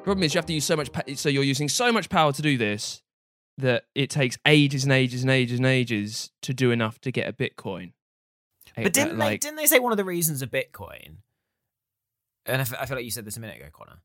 Problem 0.03 0.23
is, 0.23 0.33
you 0.33 0.39
have 0.39 0.47
to 0.47 0.53
use 0.53 0.65
so 0.65 0.75
much. 0.75 0.91
Pa- 0.91 1.03
so 1.13 1.29
you're 1.29 1.43
using 1.43 1.69
so 1.69 1.91
much 1.91 2.09
power 2.09 2.33
to 2.33 2.41
do 2.41 2.57
this 2.57 3.03
that 3.59 3.83
it 3.93 4.09
takes 4.09 4.39
ages 4.47 4.85
and 4.85 4.91
ages 4.91 5.21
and 5.21 5.29
ages 5.29 5.59
and 5.59 5.67
ages 5.67 6.31
to 6.41 6.51
do 6.51 6.71
enough 6.71 6.99
to 7.01 7.11
get 7.11 7.27
a 7.27 7.33
Bitcoin. 7.33 7.91
But 8.83 8.93
didn't 8.93 9.17
they 9.17 9.37
didn't 9.37 9.57
they 9.57 9.65
say 9.65 9.79
one 9.79 9.91
of 9.91 9.97
the 9.97 10.05
reasons 10.05 10.41
of 10.41 10.49
Bitcoin, 10.51 11.17
and 12.45 12.57
I 12.57 12.61
f- 12.61 12.73
I 12.79 12.85
feel 12.85 12.97
like 12.97 13.05
you 13.05 13.11
said 13.11 13.25
this 13.25 13.37
a 13.37 13.39
minute 13.39 13.57
ago, 13.57 13.67
Connor, 13.71 14.01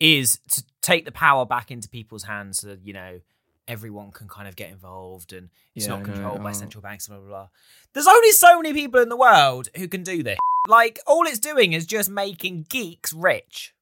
is 0.00 0.38
to 0.50 0.64
take 0.82 1.04
the 1.04 1.12
power 1.12 1.44
back 1.46 1.70
into 1.70 1.88
people's 1.88 2.24
hands 2.24 2.58
so 2.58 2.68
that, 2.68 2.80
you 2.84 2.92
know, 2.92 3.20
everyone 3.66 4.10
can 4.12 4.28
kind 4.28 4.48
of 4.48 4.56
get 4.56 4.70
involved 4.70 5.32
and 5.32 5.50
it's 5.74 5.86
Yeah, 5.86 5.92
not 5.96 6.00
I 6.02 6.04
controlled 6.04 6.42
by 6.42 6.50
Oh. 6.50 6.54
central 6.54 6.82
banks, 6.82 7.06
blah, 7.08 7.18
blah, 7.18 7.26
blah. 7.28 7.48
There's 7.92 8.06
only 8.06 8.30
so 8.32 8.60
many 8.60 8.72
people 8.72 9.00
in 9.00 9.08
the 9.08 9.16
world 9.16 9.68
who 9.76 9.88
can 9.88 10.02
do 10.02 10.22
this. 10.22 10.38
Like, 10.68 10.98
all 11.06 11.26
it's 11.26 11.38
doing 11.38 11.72
is 11.72 11.84
just 11.86 12.08
making 12.10 12.66
geeks 12.68 13.12
rich. 13.12 13.74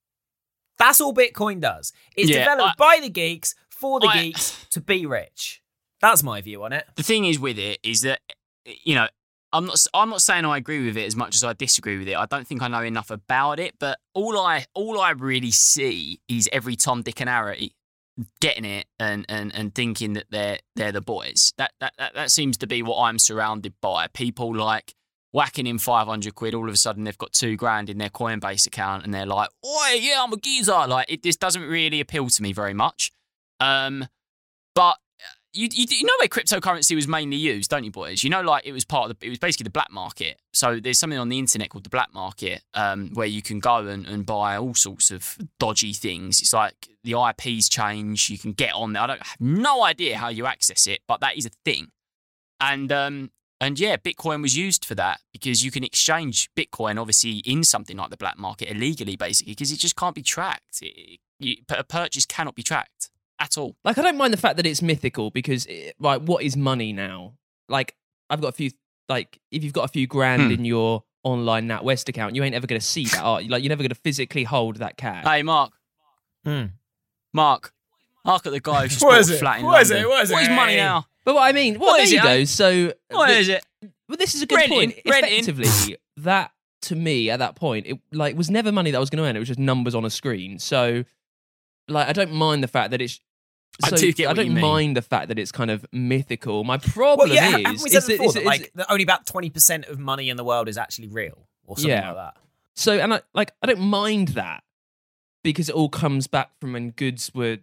That's 0.78 1.00
all 1.00 1.14
Bitcoin 1.14 1.60
does. 1.60 1.92
It's 2.16 2.30
Yeah, 2.30 2.38
developed 2.40 2.76
by 2.78 2.98
the 3.00 3.08
geeks 3.10 3.54
for 3.68 4.00
the 4.00 4.06
I- 4.08 4.22
geeks 4.24 4.64
to 4.70 4.80
be 4.80 5.06
rich. 5.06 5.62
That's 6.00 6.22
my 6.22 6.40
view 6.40 6.62
on 6.64 6.72
it. 6.72 6.86
the 6.96 7.02
thing 7.02 7.24
is 7.24 7.38
with 7.38 7.58
it 7.58 7.78
is 7.82 8.02
that 8.02 8.20
you 8.84 8.94
know 8.94 9.08
I'm 9.52 9.66
not 9.66 9.84
I'm 9.94 10.10
not 10.10 10.22
saying 10.22 10.44
I 10.44 10.56
agree 10.56 10.84
with 10.84 10.96
it 10.96 11.06
as 11.06 11.16
much 11.16 11.36
as 11.36 11.44
I 11.44 11.52
disagree 11.52 11.98
with 11.98 12.08
it. 12.08 12.16
I 12.16 12.26
don't 12.26 12.46
think 12.46 12.62
I 12.62 12.68
know 12.68 12.82
enough 12.82 13.10
about 13.10 13.60
it, 13.60 13.74
but 13.78 13.98
all 14.14 14.38
I 14.38 14.66
all 14.74 15.00
I 15.00 15.10
really 15.10 15.50
see 15.50 16.20
is 16.28 16.48
every 16.52 16.76
Tom, 16.76 17.02
Dick, 17.02 17.20
and 17.20 17.30
Harry 17.30 17.72
getting 18.40 18.64
it 18.64 18.86
and, 18.98 19.26
and, 19.28 19.54
and 19.54 19.74
thinking 19.74 20.14
that 20.14 20.26
they're 20.30 20.58
they're 20.74 20.92
the 20.92 21.00
boys. 21.00 21.52
That, 21.58 21.72
that 21.80 21.94
that 21.98 22.14
that 22.14 22.30
seems 22.30 22.56
to 22.58 22.66
be 22.66 22.82
what 22.82 23.00
I'm 23.00 23.18
surrounded 23.18 23.74
by. 23.80 24.08
People 24.08 24.54
like 24.54 24.94
whacking 25.32 25.66
in 25.66 25.78
500 25.78 26.34
quid. 26.34 26.54
All 26.54 26.68
of 26.68 26.74
a 26.74 26.78
sudden 26.78 27.04
they've 27.04 27.18
got 27.18 27.32
two 27.32 27.56
grand 27.56 27.90
in 27.90 27.98
their 27.98 28.08
Coinbase 28.08 28.66
account 28.66 29.04
and 29.04 29.12
they're 29.12 29.26
like, 29.26 29.50
"Oi, 29.64 29.98
yeah, 30.00 30.22
I'm 30.22 30.32
a 30.32 30.36
geezer." 30.36 30.86
Like 30.86 31.06
it 31.08 31.22
just 31.22 31.40
doesn't 31.40 31.62
really 31.62 32.00
appeal 32.00 32.28
to 32.28 32.42
me 32.42 32.52
very 32.52 32.74
much. 32.74 33.12
Um, 33.60 34.06
but 34.74 34.96
you, 35.56 35.68
you 35.72 35.86
you 35.88 36.04
know 36.04 36.12
where 36.20 36.28
cryptocurrency 36.28 36.94
was 36.94 37.08
mainly 37.08 37.36
used, 37.36 37.70
don't 37.70 37.84
you, 37.84 37.90
boys? 37.90 38.22
You 38.22 38.30
know, 38.30 38.42
like 38.42 38.66
it 38.66 38.72
was 38.72 38.84
part 38.84 39.10
of 39.10 39.18
the, 39.18 39.26
it 39.26 39.30
was 39.30 39.38
basically 39.38 39.64
the 39.64 39.70
black 39.70 39.90
market. 39.90 40.38
So 40.52 40.78
there's 40.78 40.98
something 40.98 41.18
on 41.18 41.28
the 41.28 41.38
internet 41.38 41.70
called 41.70 41.84
the 41.84 41.90
black 41.90 42.12
market, 42.12 42.62
um, 42.75 43.10
where 43.14 43.26
you 43.26 43.42
can 43.42 43.58
go 43.58 43.78
and, 43.86 44.06
and 44.06 44.26
buy 44.26 44.56
all 44.56 44.75
sorts 44.75 45.10
of 45.10 45.38
dodgy 45.58 45.92
things. 45.92 46.40
It's 46.40 46.52
like 46.52 46.88
the 47.04 47.12
IPs 47.12 47.68
change, 47.68 48.28
you 48.30 48.38
can 48.38 48.52
get 48.52 48.75
on 48.75 48.92
there. 48.92 49.02
I 49.02 49.06
don't 49.06 49.20
I 49.20 49.26
have 49.26 49.40
no 49.40 49.84
idea 49.84 50.18
how 50.18 50.28
you 50.28 50.46
access 50.46 50.86
it, 50.86 51.00
but 51.08 51.20
that 51.20 51.36
is 51.36 51.46
a 51.46 51.50
thing. 51.64 51.88
And 52.60 52.92
um 52.92 53.30
and 53.58 53.80
yeah, 53.80 53.96
Bitcoin 53.96 54.42
was 54.42 54.56
used 54.56 54.84
for 54.84 54.94
that 54.96 55.20
because 55.32 55.64
you 55.64 55.70
can 55.70 55.82
exchange 55.82 56.50
Bitcoin 56.54 57.00
obviously 57.00 57.38
in 57.38 57.64
something 57.64 57.96
like 57.96 58.10
the 58.10 58.16
black 58.18 58.38
market 58.38 58.70
illegally, 58.70 59.16
basically, 59.16 59.52
because 59.52 59.72
it 59.72 59.78
just 59.78 59.96
can't 59.96 60.14
be 60.14 60.22
tracked. 60.22 60.82
It, 60.82 61.20
you, 61.38 61.56
a 61.70 61.84
purchase 61.84 62.25
cannot 62.26 62.54
be 62.54 62.62
tracked 62.62 63.10
at 63.38 63.58
all. 63.58 63.76
Like, 63.84 63.98
I 63.98 64.02
don't 64.02 64.16
mind 64.16 64.32
the 64.32 64.36
fact 64.38 64.56
that 64.56 64.66
it's 64.66 64.82
mythical 64.82 65.30
because, 65.30 65.66
it, 65.66 65.94
like, 65.98 66.22
what 66.22 66.42
is 66.42 66.56
money 66.56 66.92
now? 66.92 67.34
Like, 67.68 67.94
I've 68.30 68.40
got 68.40 68.48
a 68.48 68.52
few, 68.52 68.70
like, 69.08 69.38
if 69.50 69.62
you've 69.64 69.72
got 69.72 69.84
a 69.84 69.88
few 69.88 70.06
grand 70.06 70.42
Hmm. 70.44 70.50
in 70.52 70.64
your 70.64 71.04
online 71.22 71.66
NatWest 71.68 72.08
account, 72.08 72.34
you 72.36 72.42
ain't 72.44 72.54
ever 72.54 72.66
going 72.66 72.80
to 72.80 72.86
see 72.86 73.04
that, 73.06 73.22
are 73.22 73.40
you? 73.40 73.48
Like, 73.50 73.62
you're 73.62 73.68
never 73.68 73.82
going 73.82 73.90
to 73.90 73.94
physically 73.96 74.44
hold 74.44 74.76
that 74.76 74.96
cash. 74.96 75.24
Hey, 75.24 75.42
Mark. 75.42 75.72
Hmm. 76.44 76.64
Mark. 77.32 77.72
Mark 78.24 78.46
at 78.46 78.52
the 78.52 78.60
guy 78.60 78.82
who 78.82 78.88
just 78.88 79.02
What 79.02 79.10
bought 79.12 79.20
is 79.20 79.30
it? 79.30 79.38
flat 79.38 79.60
in 79.60 79.66
What 79.66 79.82
is 79.82 79.90
it? 79.90 80.06
What 80.08 80.24
is 80.24 80.32
What 80.32 80.42
is 80.42 80.48
money 80.48 80.76
now? 80.76 81.06
but 81.24 81.34
what 81.34 81.42
I 81.42 81.52
mean, 81.52 81.78
well, 81.78 81.88
What 81.90 81.96
there 81.96 82.04
is 82.04 82.12
you 82.12 82.18
it, 82.18 82.22
go. 82.22 82.28
eh? 82.30 82.44
So, 82.44 82.92
What 83.10 83.28
the- 83.28 83.38
is 83.38 83.48
it? 83.48 83.64
Well, 84.08 84.16
this 84.16 84.34
is 84.36 84.42
a 84.42 84.46
good 84.46 84.56
Renting, 84.56 84.78
point. 84.92 85.00
renting. 85.04 85.32
Effectively, 85.40 85.96
that 86.18 86.52
to 86.82 86.94
me 86.94 87.28
at 87.30 87.40
that 87.40 87.56
point, 87.56 87.86
it 87.88 87.98
like 88.12 88.36
was 88.36 88.48
never 88.48 88.70
money 88.70 88.92
that 88.92 88.96
I 88.96 89.00
was 89.00 89.10
going 89.10 89.22
to 89.22 89.28
earn. 89.28 89.34
It 89.34 89.40
was 89.40 89.48
just 89.48 89.58
numbers 89.58 89.96
on 89.96 90.04
a 90.04 90.10
screen. 90.10 90.60
So, 90.60 91.02
like, 91.88 92.06
I 92.08 92.12
don't 92.12 92.32
mind 92.32 92.62
the 92.62 92.68
fact 92.68 92.92
that 92.92 93.00
it's. 93.02 93.18
I 93.85 93.90
So 93.90 93.97
do 93.97 94.12
get 94.12 94.28
I 94.28 94.33
don't 94.33 94.54
mean. 94.54 94.61
mind 94.61 94.97
the 94.97 95.02
fact 95.02 95.28
that 95.28 95.38
it's 95.38 95.52
kind 95.52 95.71
of 95.71 95.85
mythical. 95.92 96.64
My 96.64 96.78
problem 96.78 97.28
Well, 97.28 97.37
yeah, 97.37 97.49
is, 97.49 97.52
haven't 97.66 97.83
we 97.83 97.90
is 97.90 97.92
that- 97.92 98.09
before 98.09 98.26
is- 98.26 98.35
that, 98.35 98.40
is- 98.40 98.47
like 98.47 98.73
that 98.75 98.87
only 98.90 99.02
about 99.04 99.26
twenty 99.26 99.50
percent 99.50 99.87
of 99.87 99.99
money 99.99 100.30
in 100.30 100.37
the 100.37 100.45
world 100.45 100.68
is 100.68 100.78
actually 100.78 101.09
real, 101.09 101.47
or 101.66 101.76
something 101.76 101.90
Yeah. 101.90 102.09
like 102.12 102.16
that? 102.35 102.37
So, 102.75 102.99
and 102.99 103.12
I 103.14 103.21
like 103.35 103.52
I 103.62 103.66
don't 103.66 103.80
mind 103.80 104.28
that 104.28 104.62
because 105.45 105.68
it 105.68 105.75
all 105.75 105.88
comes 105.88 106.26
back 106.26 106.50
from 106.61 106.73
when 106.73 106.90
goods 106.90 107.30
were 107.35 107.59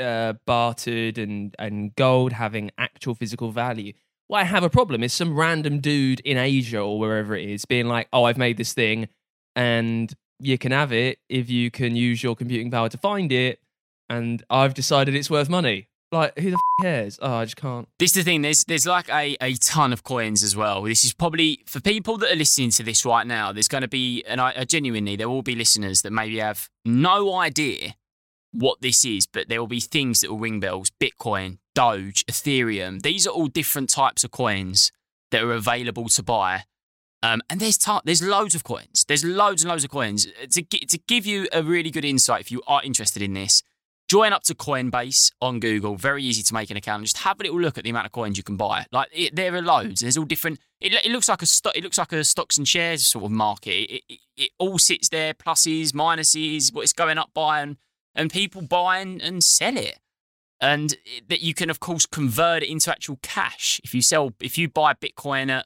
uh, 0.00 0.34
bartered 0.46 1.18
and 1.18 1.54
and 1.58 1.94
gold 1.96 2.32
having 2.32 2.70
actual 2.78 3.14
physical 3.14 3.50
value. 3.52 3.92
What 4.28 4.40
I 4.40 4.44
have 4.44 4.62
a 4.64 4.70
problem 4.70 5.02
is 5.02 5.12
some 5.12 5.36
random 5.38 5.80
dude 5.80 6.20
in 6.20 6.38
Asia 6.38 6.78
or 6.80 6.98
wherever 6.98 7.36
it 7.36 7.46
is 7.48 7.66
being 7.66 7.86
like, 7.88 8.08
"Oh, 8.12 8.24
I've 8.24 8.38
made 8.38 8.56
this 8.56 8.72
thing, 8.72 9.08
and 9.54 10.12
you 10.40 10.56
can 10.58 10.72
have 10.72 10.92
it 10.92 11.18
if 11.28 11.50
you 11.50 11.70
can 11.70 11.94
use 11.94 12.22
your 12.22 12.34
computing 12.34 12.70
power 12.70 12.88
to 12.88 12.96
find 12.98 13.30
it, 13.30 13.60
and 14.16 14.42
I've 14.50 14.74
decided 14.74 15.14
it's 15.14 15.30
worth 15.30 15.48
money." 15.48 15.88
Like, 16.12 16.38
who 16.38 16.50
the 16.50 16.56
f- 16.56 16.84
cares? 16.84 17.18
Oh, 17.22 17.36
I 17.36 17.44
just 17.44 17.56
can't. 17.56 17.88
This 17.98 18.10
is 18.10 18.24
the 18.24 18.30
thing. 18.30 18.42
There's 18.42 18.64
there's 18.64 18.86
like 18.86 19.08
a, 19.08 19.34
a 19.40 19.54
ton 19.54 19.94
of 19.94 20.04
coins 20.04 20.42
as 20.42 20.54
well. 20.54 20.82
This 20.82 21.04
is 21.06 21.14
probably 21.14 21.60
for 21.66 21.80
people 21.80 22.18
that 22.18 22.30
are 22.30 22.36
listening 22.36 22.70
to 22.72 22.82
this 22.82 23.06
right 23.06 23.26
now. 23.26 23.50
There's 23.52 23.68
going 23.68 23.80
to 23.82 23.88
be, 23.88 24.22
and 24.26 24.38
I, 24.38 24.52
I 24.58 24.64
genuinely, 24.64 25.16
there 25.16 25.30
will 25.30 25.42
be 25.42 25.54
listeners 25.54 26.02
that 26.02 26.12
maybe 26.12 26.38
have 26.38 26.68
no 26.84 27.34
idea 27.34 27.94
what 28.52 28.82
this 28.82 29.04
is, 29.06 29.26
but 29.26 29.48
there 29.48 29.58
will 29.58 29.66
be 29.66 29.80
things 29.80 30.20
that 30.20 30.30
will 30.30 30.38
ring 30.38 30.60
bells. 30.60 30.90
Bitcoin, 31.00 31.56
Doge, 31.74 32.26
Ethereum. 32.26 33.00
These 33.00 33.26
are 33.26 33.30
all 33.30 33.46
different 33.46 33.88
types 33.88 34.22
of 34.22 34.30
coins 34.30 34.92
that 35.30 35.42
are 35.42 35.54
available 35.54 36.08
to 36.10 36.22
buy. 36.22 36.64
Um, 37.22 37.40
and 37.48 37.58
there's 37.58 37.78
t- 37.78 38.00
there's 38.04 38.22
loads 38.22 38.54
of 38.54 38.64
coins. 38.64 39.06
There's 39.08 39.24
loads 39.24 39.62
and 39.62 39.70
loads 39.70 39.84
of 39.84 39.90
coins. 39.90 40.26
To, 40.50 40.60
gi- 40.60 40.86
to 40.86 40.98
give 41.08 41.24
you 41.24 41.48
a 41.52 41.62
really 41.62 41.90
good 41.90 42.04
insight, 42.04 42.42
if 42.42 42.50
you 42.50 42.60
are 42.66 42.82
interested 42.82 43.22
in 43.22 43.32
this, 43.32 43.62
join 44.12 44.34
up 44.34 44.42
to 44.42 44.54
Coinbase 44.54 45.32
on 45.40 45.58
Google. 45.58 45.96
Very 45.96 46.22
easy 46.22 46.42
to 46.42 46.52
make 46.52 46.70
an 46.70 46.76
account. 46.76 47.02
Just 47.02 47.16
have 47.16 47.40
a 47.40 47.44
little 47.44 47.58
look 47.58 47.78
at 47.78 47.84
the 47.84 47.88
amount 47.88 48.04
of 48.04 48.12
coins 48.12 48.36
you 48.36 48.44
can 48.44 48.58
buy. 48.58 48.84
Like 48.92 49.08
it, 49.10 49.34
there 49.34 49.54
are 49.54 49.62
loads. 49.62 50.02
There's 50.02 50.18
all 50.18 50.26
different. 50.26 50.60
It, 50.82 50.92
it 51.02 51.10
looks 51.10 51.30
like 51.30 51.40
a 51.40 51.46
stock. 51.46 51.74
It 51.74 51.82
looks 51.82 51.96
like 51.96 52.12
a 52.12 52.22
stocks 52.22 52.58
and 52.58 52.68
shares 52.68 53.06
sort 53.06 53.24
of 53.24 53.30
market. 53.30 53.70
It, 53.70 54.02
it, 54.10 54.18
it 54.36 54.50
all 54.58 54.78
sits 54.78 55.08
there. 55.08 55.32
Pluses, 55.32 55.92
minuses, 55.92 56.74
what 56.74 56.82
it's 56.82 56.92
going 56.92 57.16
up 57.16 57.30
by, 57.32 57.62
and 57.62 57.78
and 58.14 58.30
people 58.30 58.60
buy 58.60 58.98
and, 58.98 59.22
and 59.22 59.42
sell 59.42 59.78
it. 59.78 59.98
And 60.60 60.94
that 61.28 61.40
you 61.40 61.54
can 61.54 61.70
of 61.70 61.80
course 61.80 62.04
convert 62.04 62.62
it 62.62 62.68
into 62.68 62.90
actual 62.90 63.18
cash. 63.22 63.80
If 63.82 63.94
you 63.94 64.02
sell, 64.02 64.34
if 64.40 64.58
you 64.58 64.68
buy 64.68 64.92
Bitcoin 64.92 65.48
at 65.50 65.64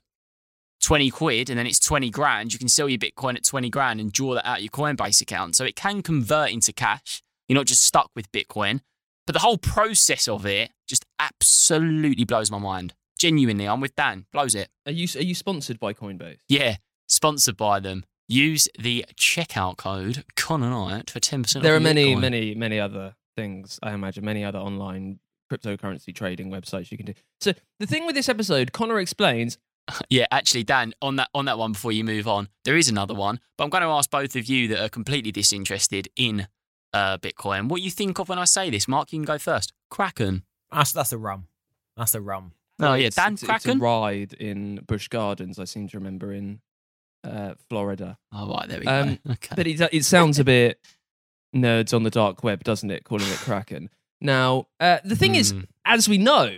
20 0.85 1.11
quid 1.11 1.51
and 1.51 1.59
then 1.59 1.67
it's 1.67 1.81
20 1.81 2.11
grand, 2.11 2.53
you 2.53 2.61
can 2.61 2.69
sell 2.69 2.89
your 2.89 3.01
Bitcoin 3.01 3.35
at 3.35 3.43
20 3.43 3.71
grand 3.71 4.01
and 4.01 4.13
draw 4.13 4.35
that 4.35 4.47
out 4.47 4.59
of 4.59 4.63
your 4.63 4.71
Coinbase 4.71 5.21
account. 5.21 5.57
So 5.57 5.65
it 5.65 5.75
can 5.75 6.01
convert 6.01 6.53
into 6.53 6.73
cash. 6.73 7.25
You're 7.49 7.57
not 7.57 7.67
just 7.67 7.83
stuck 7.83 8.11
with 8.15 8.31
Bitcoin. 8.33 8.81
But 9.27 9.33
the 9.33 9.41
whole 9.41 9.59
process 9.59 10.29
of 10.29 10.47
it 10.47 10.71
just 10.87 11.05
absolutely 11.19 12.25
blows 12.25 12.51
my 12.51 12.59
mind. 12.59 12.95
Genuinely, 13.19 13.67
I'm 13.67 13.81
with 13.81 13.97
Dan. 13.97 14.27
Blows 14.33 14.55
it. 14.55 14.69
Are 14.87 14.93
you 14.93 15.09
are 15.19 15.23
you 15.23 15.35
sponsored 15.35 15.81
by 15.81 15.93
Coinbase? 15.95 16.39
Yeah, 16.49 16.77
sponsored 17.09 17.57
by 17.57 17.81
them. 17.81 18.05
Use 18.29 18.69
the 18.79 19.05
checkout 19.19 19.79
code 19.79 20.25
Connor 20.37 20.71
Knight 20.71 21.11
for 21.11 21.21
10% 21.21 21.63
there 21.63 21.75
off 21.75 21.79
are 21.79 21.81
many, 21.81 22.15
Bitcoin. 22.15 22.21
many, 22.21 22.55
many 22.55 22.81
other 22.81 23.15
things. 23.37 23.79
I 23.83 23.93
imagine 23.93 24.25
many 24.25 24.45
other 24.45 24.59
online 24.59 25.21
cryptocurrency 25.51 26.15
trading 26.15 26.51
websites 26.51 26.91
you 26.91 26.97
can 26.97 27.07
do. 27.07 27.15
So 27.41 27.53
the 27.79 27.87
thing 27.87 28.05
with 28.05 28.15
this 28.17 28.29
episode, 28.29 28.73
Connor 28.73 28.99
explains. 29.01 29.59
Yeah, 30.11 30.27
actually, 30.33 30.65
Dan, 30.65 30.95
on 31.01 31.15
that 31.17 31.29
on 31.33 31.45
that 31.45 31.59
one 31.59 31.71
before 31.71 31.93
you 31.93 32.03
move 32.03 32.27
on, 32.27 32.49
there 32.65 32.77
is 32.77 32.89
another 32.89 33.15
one, 33.15 33.39
but 33.57 33.63
I'm 33.63 33.71
going 33.71 33.83
to 33.85 33.89
ask 33.89 34.11
both 34.11 34.35
of 34.35 34.47
you 34.47 34.67
that 34.69 34.83
are 34.85 34.89
completely 34.89 35.31
disinterested 35.31 36.09
in 36.17 36.49
uh, 36.93 37.19
Bitcoin 37.19 37.69
what 37.69 37.79
do 37.79 37.83
you 37.83 37.91
think 37.91 38.19
of 38.19 38.29
when 38.29 38.39
I 38.39 38.45
say 38.45 38.71
this. 38.71 38.87
Mark, 38.89 39.13
you 39.13 39.19
can 39.19 39.25
go 39.25 39.39
first. 39.39 39.73
Kraken. 39.91 40.45
That's 40.73 40.93
that's 40.93 41.13
a 41.13 41.19
rum. 41.19 41.49
That's 41.97 42.15
a 42.15 42.21
rum. 42.21 42.53
Oh 42.81 42.95
yeah, 42.95 43.09
Dan 43.11 43.35
it's, 43.35 43.43
it's 43.43 43.43
a 43.43 43.47
Kraken. 43.47 43.79
ride 43.79 44.33
in 44.35 44.81
Busch 44.87 45.09
Gardens. 45.09 45.59
I 45.59 45.65
seem 45.65 45.89
to 45.89 45.99
remember 45.99 46.33
in 46.33 46.61
uh, 47.25 47.55
Florida. 47.69 48.19
Oh 48.33 48.49
right, 48.55 48.69
there 48.69 48.81
we 48.81 48.87
Um, 48.87 49.19
go. 49.27 49.33
Okay. 49.33 49.55
But 49.57 49.67
it, 49.67 49.81
it 49.93 50.05
sounds 50.05 50.39
a 50.39 50.45
bit 50.45 50.81
nerds 51.55 51.95
on 51.95 52.03
the 52.03 52.11
dark 52.11 52.45
web, 52.45 52.65
doesn't 52.65 52.91
it? 52.91 53.05
Calling 53.05 53.27
it 53.29 53.39
Kraken. 53.39 53.89
Now, 54.21 54.67
uh, 54.81 54.99
the 55.05 55.17
thing 55.17 55.35
is, 55.35 55.53
Hmm. 55.53 55.61
as 55.85 56.09
we 56.09 56.19
know, 56.19 56.57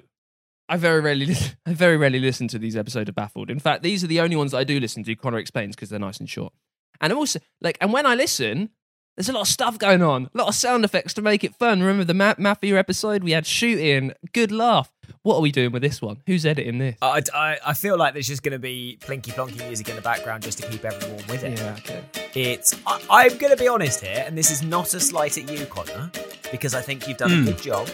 I 0.69 0.77
very 0.77 1.01
rarely, 1.01 1.27
lis- 1.27 1.55
I 1.67 1.73
very 1.73 1.97
rarely 1.97 2.19
listen 2.21 2.49
to 2.49 2.59
these 2.59 2.77
episodes 2.77 3.09
of 3.09 3.15
Baffled. 3.15 3.51
In 3.51 3.59
fact, 3.61 3.83
these 3.83 4.03
are 4.05 4.07
the 4.09 4.21
only 4.21 4.37
ones 4.37 4.53
that 4.53 4.59
I 4.59 4.65
do 4.65 4.79
listen 4.81 5.03
to. 5.05 5.15
Connor 5.17 5.39
explains 5.39 5.75
because 5.77 5.89
they're 5.91 5.99
nice 5.99 6.19
and 6.19 6.29
short. 6.29 6.53
And 7.01 7.13
I'm 7.13 7.19
also 7.19 7.39
like, 7.61 7.79
and 7.81 7.93
when 7.93 8.07
I 8.07 8.15
listen, 8.17 8.71
there's 9.19 9.29
a 9.29 9.33
lot 9.33 9.41
of 9.41 9.49
stuff 9.49 9.79
going 9.81 10.01
on, 10.01 10.31
a 10.33 10.39
lot 10.39 10.47
of 10.47 10.55
sound 10.55 10.85
effects 10.85 11.13
to 11.15 11.23
make 11.23 11.43
it 11.43 11.53
fun. 11.57 11.81
Remember 11.81 12.05
the 12.05 12.15
Ma- 12.15 12.37
Mafia 12.39 12.79
episode? 12.79 13.25
We 13.25 13.33
had 13.33 13.45
shooting, 13.47 14.13
good 14.33 14.53
laugh. 14.53 14.93
What 15.23 15.35
are 15.37 15.41
we 15.41 15.51
doing 15.51 15.73
with 15.73 15.83
this 15.83 16.01
one? 16.01 16.19
Who's 16.29 16.47
editing 16.47 16.79
this? 16.79 16.97
I, 17.03 17.23
I, 17.35 17.59
I 17.67 17.75
feel 17.75 17.99
like 17.99 18.13
there's 18.13 18.29
just 18.29 18.45
going 18.45 18.53
to 18.53 18.61
be 18.61 18.97
plinky 19.01 19.33
plonky 19.33 19.59
music 19.67 19.89
in 19.89 19.97
the 19.97 20.03
background 20.03 20.45
just 20.45 20.59
to 20.63 20.69
keep 20.69 20.85
everyone 20.85 21.25
with 21.29 21.43
it. 21.43 21.59
yeah, 21.59 21.77
okay. 21.79 22.05
It's. 22.35 22.79
I, 22.87 23.01
I'm 23.11 23.37
going 23.39 23.51
to 23.51 23.57
be 23.61 23.67
honest 23.67 24.03
here, 24.05 24.23
and 24.25 24.39
this 24.39 24.53
is 24.53 24.63
not 24.63 24.95
a 24.95 25.01
slight 25.01 25.37
at 25.37 25.51
you, 25.51 25.67
Connor, 25.67 26.13
because 26.53 26.75
I 26.75 26.81
think 26.81 27.09
you've 27.09 27.19
done 27.19 27.31
Hmm. 27.31 27.43
a 27.43 27.45
good 27.47 27.59
job. 27.61 27.89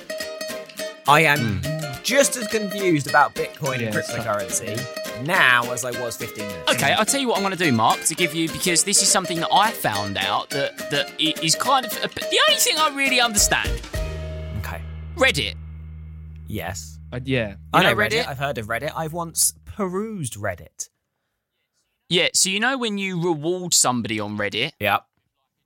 I 1.09 1.21
am 1.23 1.63
just 2.03 2.37
as 2.37 2.47
confused 2.49 3.09
about 3.09 3.35
Bitcoin 3.35 3.75
and 3.75 3.95
Yeah, 3.95 3.99
it's 3.99 4.11
cryptocurrency 4.13 5.04
now 5.23 5.71
as 5.73 5.85
I 5.85 5.91
was 6.01 6.17
15 6.17 6.47
minutes. 6.47 6.73
Okay, 6.73 6.93
I'll 6.93 7.05
tell 7.05 7.21
you 7.21 7.29
what 7.29 7.37
I'm 7.37 7.43
going 7.43 7.57
to 7.57 7.63
do, 7.65 7.73
Mark, 7.73 8.01
to 8.03 8.15
give 8.15 8.35
you 8.35 8.49
because 8.49 8.85
this 8.85 9.03
is 9.03 9.09
something 9.09 9.39
that 9.41 9.49
I 9.53 9.71
found 9.71 10.19
out 10.19 10.51
that 10.51 10.77
that 10.91 11.11
i- 11.21 11.35
is 11.43 11.55
kind 11.55 11.87
of 11.87 11.93
a, 12.05 12.09
the 12.09 12.39
only 12.49 12.61
thing 12.61 12.77
I 12.79 12.95
really 12.95 13.21
understand. 13.21 13.71
Okay. 14.59 14.83
Reddit. 15.17 15.55
Yes. 16.47 16.99
Uh, 17.13 17.21
yeah. 17.25 17.55
I 17.73 17.83
know 17.83 17.91
know 17.91 17.97
Reddit. 17.97 18.11
Reddit? 18.25 18.29
I've 18.29 18.39
heard 18.39 18.59
of 18.59 18.67
Reddit. 18.67 18.93
I've 18.97 19.13
once 19.13 19.55
perused 19.65 20.35
Reddit. 20.35 20.89
Yeah, 22.09 22.29
so 22.35 22.51
you 22.51 22.61
know 22.61 22.77
when 22.77 22.99
you 22.99 23.21
reward 23.23 23.73
somebody 23.75 24.21
on 24.21 24.37
Reddit 24.37 24.73
Yep. 24.79 25.05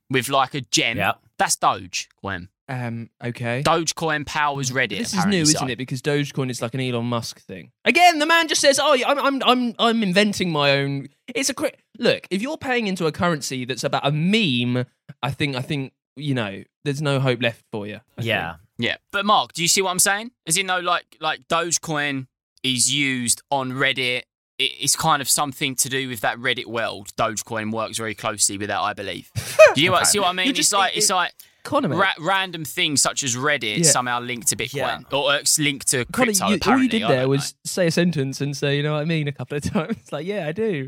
with 0.09 0.29
like 0.29 0.53
a 0.53 0.61
gem, 0.61 0.97
Yep. 0.97 1.19
that's 1.37 1.57
Dogecoin. 1.57 2.47
Um. 2.69 3.09
Okay. 3.23 3.63
Dogecoin 3.65 4.25
powers 4.25 4.69
Reddit. 4.71 4.99
This 4.99 5.13
is 5.15 5.25
new, 5.25 5.43
so. 5.45 5.57
isn't 5.57 5.69
it? 5.71 5.77
Because 5.77 6.01
Dogecoin 6.01 6.49
is 6.51 6.61
like 6.61 6.73
an 6.75 6.81
Elon 6.81 7.05
Musk 7.05 7.39
thing. 7.41 7.71
Again, 7.83 8.19
the 8.19 8.25
man 8.27 8.47
just 8.47 8.61
says, 8.61 8.79
"Oh, 8.81 8.93
I'm, 9.05 9.17
I'm, 9.19 9.41
I'm, 9.43 9.75
I'm 9.79 10.03
inventing 10.03 10.51
my 10.51 10.71
own." 10.77 11.07
It's 11.33 11.49
a 11.49 11.53
cri- 11.55 11.71
look. 11.97 12.27
If 12.29 12.41
you're 12.43 12.57
paying 12.57 12.85
into 12.87 13.07
a 13.07 13.11
currency 13.11 13.65
that's 13.65 13.83
about 13.83 14.05
a 14.05 14.11
meme, 14.11 14.85
I 15.23 15.31
think, 15.31 15.55
I 15.55 15.61
think 15.61 15.93
you 16.15 16.35
know, 16.35 16.63
there's 16.85 17.01
no 17.01 17.19
hope 17.19 17.41
left 17.41 17.63
for 17.71 17.87
you. 17.87 18.01
I 18.17 18.21
Yeah. 18.21 18.51
think. 18.51 18.61
Yeah, 18.81 18.95
but 19.11 19.25
Mark, 19.25 19.53
do 19.53 19.61
you 19.61 19.67
see 19.67 19.81
what 19.81 19.89
I'm 19.91 19.99
saying? 19.99 20.31
As 20.47 20.55
in, 20.55 20.67
though, 20.67 20.79
like 20.79 21.17
like 21.19 21.47
Dogecoin 21.49 22.27
is 22.63 22.93
used 22.93 23.41
on 23.49 23.71
Reddit. 23.71 24.21
It's 24.59 24.95
kind 24.95 25.21
of 25.21 25.29
something 25.29 25.73
to 25.75 25.87
do 25.89 26.09
with 26.09 26.19
that 26.19 26.37
Reddit 26.37 26.65
world. 26.65 27.09
Dogecoin 27.17 27.71
works 27.71 27.97
very 27.97 28.13
closely 28.13 28.57
with 28.57 28.67
that, 28.67 28.79
I 28.81 28.91
believe. 28.93 29.31
Do 29.73 29.81
you 29.81 29.95
Okay. 29.95 30.03
see 30.03 30.19
what 30.19 30.27
I 30.27 30.33
mean? 30.33 30.47
You 30.47 30.51
it's 30.51 30.73
like 30.73 30.93
it- 30.93 30.97
it's 30.97 31.09
like 31.09 31.33
Connor, 31.63 31.89
ra- 31.89 32.13
random 32.19 32.65
things 32.65 33.01
such 33.01 33.23
as 33.23 33.35
Reddit 33.35 33.77
Yeah. 33.79 33.83
somehow 33.91 34.19
linked 34.19 34.47
to 34.47 34.55
Bitcoin 34.55 34.73
Yeah. 35.11 35.17
or 35.17 35.31
uh, 35.31 35.35
it's 35.37 35.59
linked 35.59 35.87
to 35.89 36.05
Connor, 36.05 36.33
crypto. 36.33 36.47
you, 36.49 36.59
all 36.65 36.77
you 36.83 36.89
did 36.89 37.03
there 37.07 37.27
was 37.29 37.53
say 37.65 37.87
a 37.87 37.91
sentence 37.91 38.41
and 38.41 38.55
say, 38.55 38.77
"You 38.77 38.83
know 38.83 38.93
what 38.93 39.01
I 39.01 39.05
mean?" 39.05 39.27
a 39.27 39.31
couple 39.31 39.57
of 39.57 39.63
times. 39.73 40.11
Like, 40.11 40.25
yeah, 40.25 40.47
I 40.47 40.51
do. 40.51 40.87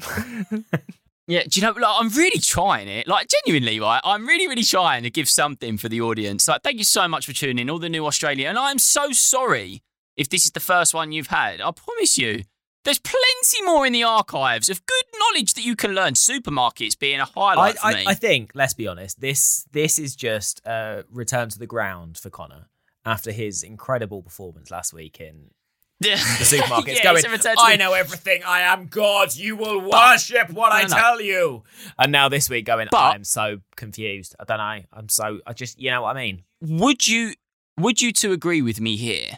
Yeah, 1.28 1.44
do 1.48 1.60
you 1.60 1.66
know? 1.66 1.72
Like, 1.72 1.84
I'm 1.98 2.10
really 2.10 2.40
trying 2.40 2.88
it. 2.90 3.08
Like, 3.08 3.28
genuinely, 3.46 3.80
right? 3.80 4.02
I'm 4.04 4.28
really, 4.28 4.48
really 4.48 4.64
trying 4.64 5.04
to 5.04 5.10
give 5.10 5.30
something 5.30 5.78
for 5.78 5.88
the 5.88 6.02
audience. 6.02 6.48
Like, 6.48 6.62
thank 6.64 6.78
you 6.78 6.84
so 6.84 7.08
much 7.08 7.26
for 7.26 7.32
tuning 7.34 7.60
in, 7.60 7.70
all 7.70 7.80
the 7.80 7.88
new 7.90 8.06
Australia. 8.06 8.50
And 8.50 8.58
I'm 8.58 8.80
so 8.80 9.12
sorry 9.12 9.82
if 10.18 10.28
this 10.28 10.46
is 10.46 10.52
the 10.52 10.60
first 10.60 10.94
one 10.94 11.12
you've 11.14 11.28
had. 11.28 11.62
I 11.62 11.72
promise 11.72 12.18
you, 12.18 12.44
there's 12.84 13.00
plenty 13.00 13.64
more 13.64 13.86
in 13.86 13.94
the 13.94 14.04
archives 14.04 14.70
of 14.70 14.86
good 14.86 15.20
knowledge 15.20 15.54
that 15.54 15.64
you 15.64 15.76
can 15.76 15.94
learn. 15.94 16.14
Supermarkets 16.14 16.98
being 16.98 17.20
a 17.20 17.26
highlight 17.26 17.78
for 17.78 17.88
I, 17.88 17.94
me. 17.94 18.04
I 18.08 18.14
think, 18.14 18.52
let's 18.56 18.74
be 18.74 18.88
honest, 18.88 19.20
this 19.20 19.66
this 19.72 20.00
is 20.00 20.16
just 20.16 20.66
a 20.66 21.06
return 21.12 21.50
to 21.50 21.60
the 21.60 21.68
ground 21.68 22.18
for 22.18 22.30
Connor 22.30 22.68
after 23.06 23.32
his 23.32 23.64
incredible 23.64 24.22
performance 24.22 24.70
last 24.72 24.94
week 24.94 25.20
in 25.20 25.52
the 26.02 26.10
supermarket's 26.10 26.98
yeah, 26.98 27.04
going, 27.04 27.24
it's 27.24 27.46
a 27.46 27.54
to 27.54 27.56
I 27.60 27.76
know 27.76 27.94
everything. 27.94 28.42
I 28.44 28.62
am 28.62 28.88
God. 28.88 29.36
You 29.36 29.56
will 29.56 29.80
worship 29.82 30.50
what 30.50 30.72
I 30.72 30.86
tell 30.86 31.22
you. 31.22 31.62
And 32.00 32.12
now 32.12 32.28
this 32.28 32.50
week 32.50 32.66
going, 32.66 32.88
But- 32.90 33.14
I'm 33.14 33.24
so 33.24 33.60
confused. 33.76 34.36
I 34.40 34.46
don't 34.46 34.58
know. 34.58 34.84
I'm 34.94 35.10
so, 35.10 35.42
I 35.46 35.54
just, 35.54 35.80
you 35.80 35.92
know 35.92 36.02
what 36.02 36.16
I 36.18 36.20
mean? 36.20 36.44
Would 36.60 37.08
you, 37.08 37.36
would 37.80 38.02
you 38.02 38.12
two 38.12 38.32
agree 38.32 38.64
with 38.64 38.82
me 38.82 38.96
here 38.96 39.38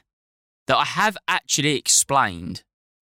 that 0.67 0.77
I 0.77 0.86
have 0.86 1.17
actually 1.27 1.75
explained 1.75 2.63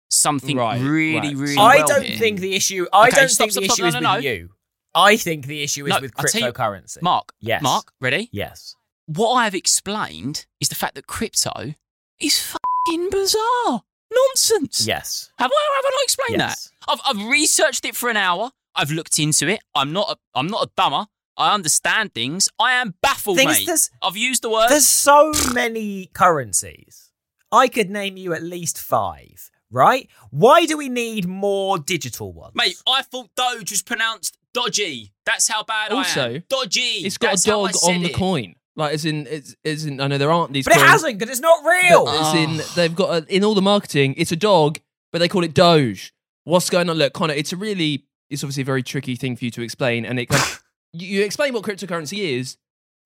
something 0.09 0.57
Right, 0.57 0.79
really, 0.81 1.29
right. 1.29 1.35
really 1.37 1.57
I 1.57 1.77
well 1.77 1.87
don't 1.87 2.05
here? 2.05 2.17
think 2.17 2.39
the 2.39 2.55
issue, 2.55 2.85
I 2.93 3.07
Okay, 3.07 3.17
don't 3.21 3.29
stop, 3.29 3.37
think 3.45 3.51
stop, 3.53 3.61
the 3.63 3.69
stop. 3.69 3.73
issue 3.75 3.81
No, 3.83 3.87
is 3.87 3.93
no, 3.93 3.99
with 4.15 4.23
no. 4.23 4.29
you. 4.31 4.49
I 4.93 5.17
think 5.17 5.45
the 5.47 5.61
issue 5.63 5.85
is 5.85 5.89
No, 5.89 5.99
with 5.99 6.11
I'll 6.17 6.25
you- 6.25 6.51
cryptocurrency. 6.51 7.01
Mark, 7.01 7.33
Yes. 7.39 7.61
Mark, 7.61 7.91
ready? 7.99 8.29
Yes. 8.31 8.75
what 9.07 9.33
I've 9.33 9.53
explained 9.55 10.45
is 10.59 10.69
the 10.69 10.75
fact 10.75 10.95
that 10.95 11.05
crypto 11.07 11.75
is 12.19 12.39
fucking 12.39 13.09
bizarre. 13.11 13.83
Nonsense. 14.11 14.85
Yes. 14.87 15.31
Have 15.37 15.51
I 15.51 15.75
have 15.75 15.85
I 15.85 15.89
not 15.91 16.03
explained 16.03 16.39
Yes. 16.39 16.69
that? 16.87 16.91
I've 16.91 17.01
I've 17.17 17.27
researched 17.27 17.85
it 17.85 17.95
for 17.95 18.09
an 18.09 18.17
hour. 18.17 18.51
I've 18.75 18.91
looked 18.91 19.19
into 19.19 19.47
it. 19.47 19.59
I'm 19.75 19.91
not 19.93 20.09
a, 20.11 20.17
I'm 20.39 20.47
not 20.47 20.67
a 20.67 20.71
dumber. 20.77 21.07
I 21.37 21.53
understand 21.53 22.13
things. 22.13 22.47
I 22.59 22.73
am 22.73 22.95
baffled, 23.01 23.37
Thing 23.37 23.49
is, 23.49 23.67
mate. 23.67 23.89
I've 24.01 24.15
used 24.15 24.41
the 24.41 24.49
word. 24.49 24.69
There's 24.69 24.87
so 24.87 25.33
many 25.53 26.05
currencies. 26.13 27.11
I 27.51 27.67
could 27.67 27.89
name 27.89 28.15
you 28.17 28.33
at 28.33 28.41
least 28.43 28.77
five, 28.79 29.49
right? 29.75 30.09
Why 30.31 30.65
do 30.65 30.77
we 30.77 30.89
need 30.89 31.27
more 31.27 31.77
digital 31.77 32.31
ones? 32.33 32.53
Mate, 32.55 32.81
I 32.87 33.01
thought 33.03 33.29
Doge 33.35 33.69
was 33.69 33.83
pronounced 33.83 34.37
dodgy. 34.53 35.11
That's 35.25 35.47
how 35.49 35.63
bad 35.63 35.91
I 35.91 35.97
Also, 35.97 36.35
am. 36.35 36.43
Dodgy. 36.49 36.79
It's 36.79 37.17
got 37.17 37.31
That's 37.31 37.45
a 37.45 37.49
dog 37.49 37.71
on 37.83 38.01
the 38.01 38.09
it. 38.09 38.15
coin. 38.15 38.55
Like, 38.77 38.93
as 38.93 39.05
in, 39.05 39.27
it's, 39.27 39.55
as 39.63 39.85
in, 39.85 40.01
I 40.01 40.07
know 40.07 40.17
there 40.17 40.31
aren't 40.31 40.53
these. 40.53 40.65
but 40.65 40.75
it 40.75 40.81
hasn't 40.81 41.19
because 41.19 41.31
it's 41.31 41.41
not 41.41 41.63
real. 41.65 42.05
but 42.05 42.15
As 42.15 42.33
in, 42.35 42.61
they've 42.75 42.95
got 42.95 43.23
a, 43.23 43.35
in 43.35 43.43
all 43.43 43.53
the 43.53 43.61
marketing, 43.61 44.15
it's 44.17 44.31
a 44.31 44.35
dog, 44.37 44.79
but 45.11 45.19
they 45.19 45.27
call 45.27 45.43
it 45.43 45.53
Doge. 45.53 46.13
What's 46.45 46.69
going 46.69 46.89
on? 46.89 46.97
Look, 46.97 47.13
Connor, 47.13 47.33
it's 47.33 47.51
a 47.53 47.57
really, 47.57 48.05
it's 48.29 48.43
obviously 48.43 48.61
a 48.61 48.65
very 48.65 48.83
tricky 48.83 49.15
thing 49.15 49.35
for 49.35 49.45
you 49.45 49.51
to 49.51 49.61
explain, 49.61 50.05
and 50.05 50.19
it. 50.19 50.27
Kind 50.27 50.41
of, 50.41 50.63
you, 50.93 51.07
you 51.19 51.23
explain 51.23 51.53
what 51.53 51.63
cryptocurrency 51.63 52.37
is. 52.37 52.57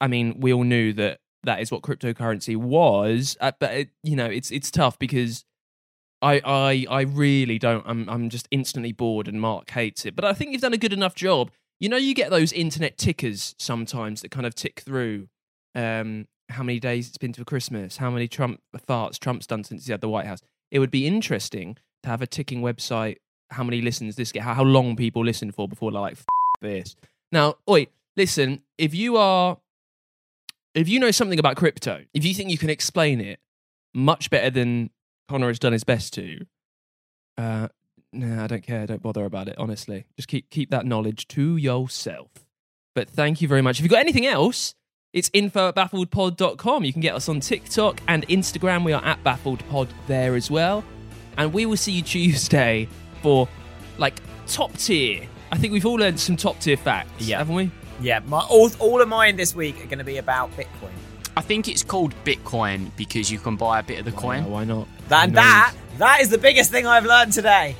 I 0.01 0.07
mean, 0.07 0.39
we 0.39 0.53
all 0.53 0.63
knew 0.63 0.93
that 0.93 1.19
that 1.43 1.61
is 1.61 1.71
what 1.71 1.81
cryptocurrency 1.81 2.55
was, 2.57 3.37
uh, 3.39 3.51
but 3.59 3.73
it, 3.73 3.89
you 4.03 4.15
know, 4.15 4.25
it's 4.25 4.51
it's 4.51 4.69
tough 4.71 4.97
because 4.99 5.45
I 6.21 6.41
I 6.43 6.85
I 6.89 7.01
really 7.01 7.59
don't. 7.59 7.83
I'm 7.85 8.09
I'm 8.09 8.29
just 8.29 8.47
instantly 8.51 8.91
bored, 8.91 9.27
and 9.27 9.39
Mark 9.39 9.69
hates 9.69 10.05
it. 10.05 10.15
But 10.15 10.25
I 10.25 10.33
think 10.33 10.51
you've 10.51 10.61
done 10.61 10.73
a 10.73 10.77
good 10.77 10.93
enough 10.93 11.15
job. 11.15 11.51
You 11.79 11.89
know, 11.89 11.97
you 11.97 12.13
get 12.13 12.29
those 12.29 12.51
internet 12.51 12.97
tickers 12.97 13.55
sometimes 13.57 14.21
that 14.21 14.31
kind 14.31 14.45
of 14.45 14.55
tick 14.55 14.81
through. 14.81 15.27
Um, 15.75 16.27
how 16.49 16.63
many 16.63 16.79
days 16.79 17.07
it's 17.07 17.17
been 17.17 17.31
to 17.33 17.45
Christmas? 17.45 17.97
How 17.97 18.09
many 18.09 18.27
Trump 18.27 18.59
farts 18.87 19.19
Trump's 19.19 19.47
done 19.47 19.63
since 19.63 19.85
he 19.85 19.91
had 19.91 20.01
the 20.01 20.09
White 20.09 20.25
House? 20.25 20.41
It 20.71 20.79
would 20.79 20.91
be 20.91 21.07
interesting 21.07 21.77
to 22.03 22.09
have 22.09 22.21
a 22.21 22.27
ticking 22.27 22.61
website. 22.61 23.17
How 23.51 23.63
many 23.63 23.81
listens 23.81 24.15
this 24.15 24.31
get? 24.31 24.43
How, 24.43 24.55
how 24.55 24.63
long 24.63 24.95
people 24.95 25.23
listen 25.23 25.51
for 25.51 25.67
before 25.67 25.91
like 25.91 26.17
this? 26.61 26.95
Now, 27.31 27.55
oi, 27.69 27.87
listen. 28.17 28.63
If 28.77 28.93
you 28.93 29.17
are, 29.17 29.57
if 30.73 30.89
you 30.89 30.99
know 30.99 31.11
something 31.11 31.39
about 31.39 31.55
crypto, 31.55 32.03
if 32.13 32.25
you 32.25 32.33
think 32.33 32.49
you 32.49 32.57
can 32.57 32.69
explain 32.69 33.21
it 33.21 33.39
much 33.93 34.29
better 34.29 34.49
than 34.49 34.89
Connor 35.29 35.47
has 35.47 35.59
done 35.59 35.73
his 35.73 35.83
best 35.83 36.13
to, 36.15 36.45
uh, 37.37 37.67
no, 38.11 38.43
I 38.43 38.47
don't 38.47 38.63
care. 38.63 38.87
Don't 38.87 39.01
bother 39.03 39.23
about 39.25 39.47
it. 39.47 39.55
Honestly, 39.59 40.05
just 40.17 40.27
keep 40.27 40.49
keep 40.49 40.71
that 40.71 40.85
knowledge 40.85 41.27
to 41.29 41.55
yourself. 41.55 42.31
But 42.95 43.09
thank 43.09 43.39
you 43.41 43.47
very 43.47 43.61
much. 43.61 43.77
If 43.79 43.83
you've 43.83 43.91
got 43.91 43.99
anything 43.99 44.25
else, 44.25 44.73
it's 45.13 45.29
info 45.31 45.69
at 45.69 45.75
baffledpod.com. 45.75 46.83
You 46.83 46.91
can 46.91 47.01
get 47.01 47.13
us 47.13 47.29
on 47.29 47.39
TikTok 47.39 48.01
and 48.07 48.27
Instagram. 48.27 48.83
We 48.83 48.93
are 48.93 49.05
at 49.05 49.23
baffledpod 49.23 49.89
there 50.07 50.35
as 50.35 50.49
well. 50.49 50.83
And 51.37 51.53
we 51.53 51.65
will 51.67 51.77
see 51.77 51.91
you 51.91 52.01
Tuesday 52.01 52.87
for 53.21 53.47
like 53.99 54.19
top 54.47 54.73
tier. 54.77 55.27
I 55.51 55.57
think 55.57 55.71
we've 55.73 55.85
all 55.85 55.95
learned 55.95 56.19
some 56.19 56.35
top 56.35 56.59
tier 56.59 56.77
facts, 56.77 57.27
Yeah. 57.27 57.37
haven't 57.37 57.55
we? 57.55 57.71
yeah, 58.01 58.19
my, 58.25 58.39
all, 58.49 58.69
all 58.79 59.01
of 59.01 59.07
mine 59.07 59.35
this 59.35 59.53
week 59.55 59.75
are 59.83 59.87
going 59.87 59.97
to 59.99 60.03
be 60.03 60.17
about 60.17 60.51
Bitcoin. 60.55 60.91
I 61.37 61.41
think 61.41 61.67
it's 61.67 61.83
called 61.83 62.13
Bitcoin 62.23 62.91
because 62.97 63.31
you 63.31 63.39
can 63.39 63.55
buy 63.55 63.79
a 63.79 63.83
bit 63.83 63.99
of 63.99 64.05
the 64.05 64.11
coin. 64.11 64.43
Why, 64.45 64.49
why 64.49 64.63
not? 64.65 64.87
That, 65.09 65.25
and 65.25 65.37
that, 65.37 65.73
that 65.97 66.21
is 66.21 66.29
the 66.29 66.37
biggest 66.37 66.71
thing 66.71 66.87
I've 66.87 67.05
learned 67.05 67.33
today. 67.33 67.75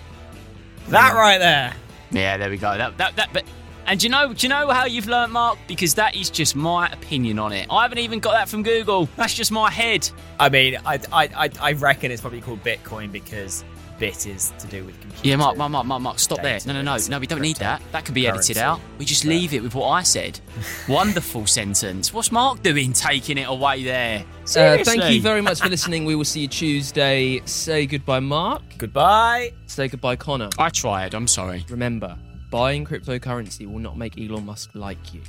That 0.90 1.14
right 1.14 1.38
there. 1.38 1.74
Yeah, 2.12 2.38
there 2.38 2.50
we 2.50 2.58
go. 2.58 2.78
That 2.78 2.98
that 2.98 3.16
that. 3.16 3.30
But 3.32 3.46
And 3.86 4.00
do 4.00 4.08
you 4.08 4.12
know, 4.12 4.34
do 4.34 4.46
you 4.46 4.50
know 4.50 4.68
how 4.70 4.86
you've 4.86 5.08
learnt, 5.08 5.32
Mark? 5.32 5.58
Because 5.68 5.94
that 5.96 6.16
is 6.16 6.30
just 6.30 6.56
my 6.56 6.88
opinion 6.90 7.40
on 7.40 7.54
it. 7.54 7.68
I 7.70 7.84
haven't 7.84 8.00
even 8.00 8.20
got 8.20 8.34
that 8.34 8.50
from 8.50 8.64
Google. 8.64 9.08
That's 9.16 9.34
just 9.34 9.52
my 9.52 9.70
head. 9.72 10.10
I 10.40 10.50
mean, 10.50 10.78
I, 10.86 11.00
I, 11.12 11.30
I, 11.36 11.50
I 11.62 11.72
reckon 11.74 12.12
it's 12.12 12.22
probably 12.22 12.42
called 12.42 12.64
Bitcoin 12.64 13.12
because 13.12 13.64
bit 14.00 14.26
is 14.26 14.52
to 14.60 14.68
do 14.68 14.86
with 14.86 15.00
computer. 15.02 15.28
Yeah, 15.28 15.36
Mark, 15.36 15.58
Mark, 15.58 15.72
Mark, 15.72 15.86
Mark, 15.86 16.02
Mark 16.02 16.20
stop 16.20 16.42
there. 16.42 16.60
No, 16.66 16.74
no, 16.74 16.82
no, 16.82 16.98
no. 17.10 17.20
We 17.20 17.28
don't 17.28 17.42
need 17.42 17.58
that. 17.58 17.82
That 17.92 18.06
could 18.06 18.16
be 18.16 18.28
edited 18.28 18.58
out. 18.58 18.80
We 18.98 19.06
just 19.06 19.26
leave 19.26 19.54
it 19.54 19.62
with 19.62 19.76
what 19.76 19.90
I 19.90 20.04
said. 20.04 20.40
Wonderful 20.88 21.46
sentence. 21.46 22.14
What's 22.14 22.32
Mark 22.32 22.64
doing, 22.64 22.94
taking 22.94 23.38
it 23.38 23.48
away 23.48 23.84
there? 23.84 24.24
Uh, 24.56 24.84
thank 24.84 25.04
you 25.12 25.22
very 25.22 25.42
much 25.42 25.62
for 25.62 25.70
listening. 25.70 26.06
We 26.06 26.16
will 26.16 26.26
see 26.26 26.42
you 26.42 26.48
Tuesday. 26.48 27.42
Say 27.46 27.86
goodbye, 27.86 28.22
Mark. 28.22 28.64
Goodbye. 28.78 29.54
Say 29.68 29.88
goodbye, 29.88 30.16
Connor. 30.16 30.50
I 30.58 30.70
tried. 30.70 31.14
I'm 31.14 31.28
sorry. 31.28 31.66
Remember, 31.70 32.18
buying 32.50 32.86
cryptocurrency 32.86 33.72
will 33.72 33.80
not 33.80 33.98
make 33.98 34.20
Elon 34.20 34.46
Musk 34.46 34.72
like 34.74 35.14
you. 35.14 35.22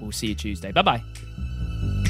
We'll 0.00 0.12
see 0.12 0.28
you 0.28 0.34
Tuesday. 0.34 0.72
Bye 0.72 0.82
bye. 0.82 2.09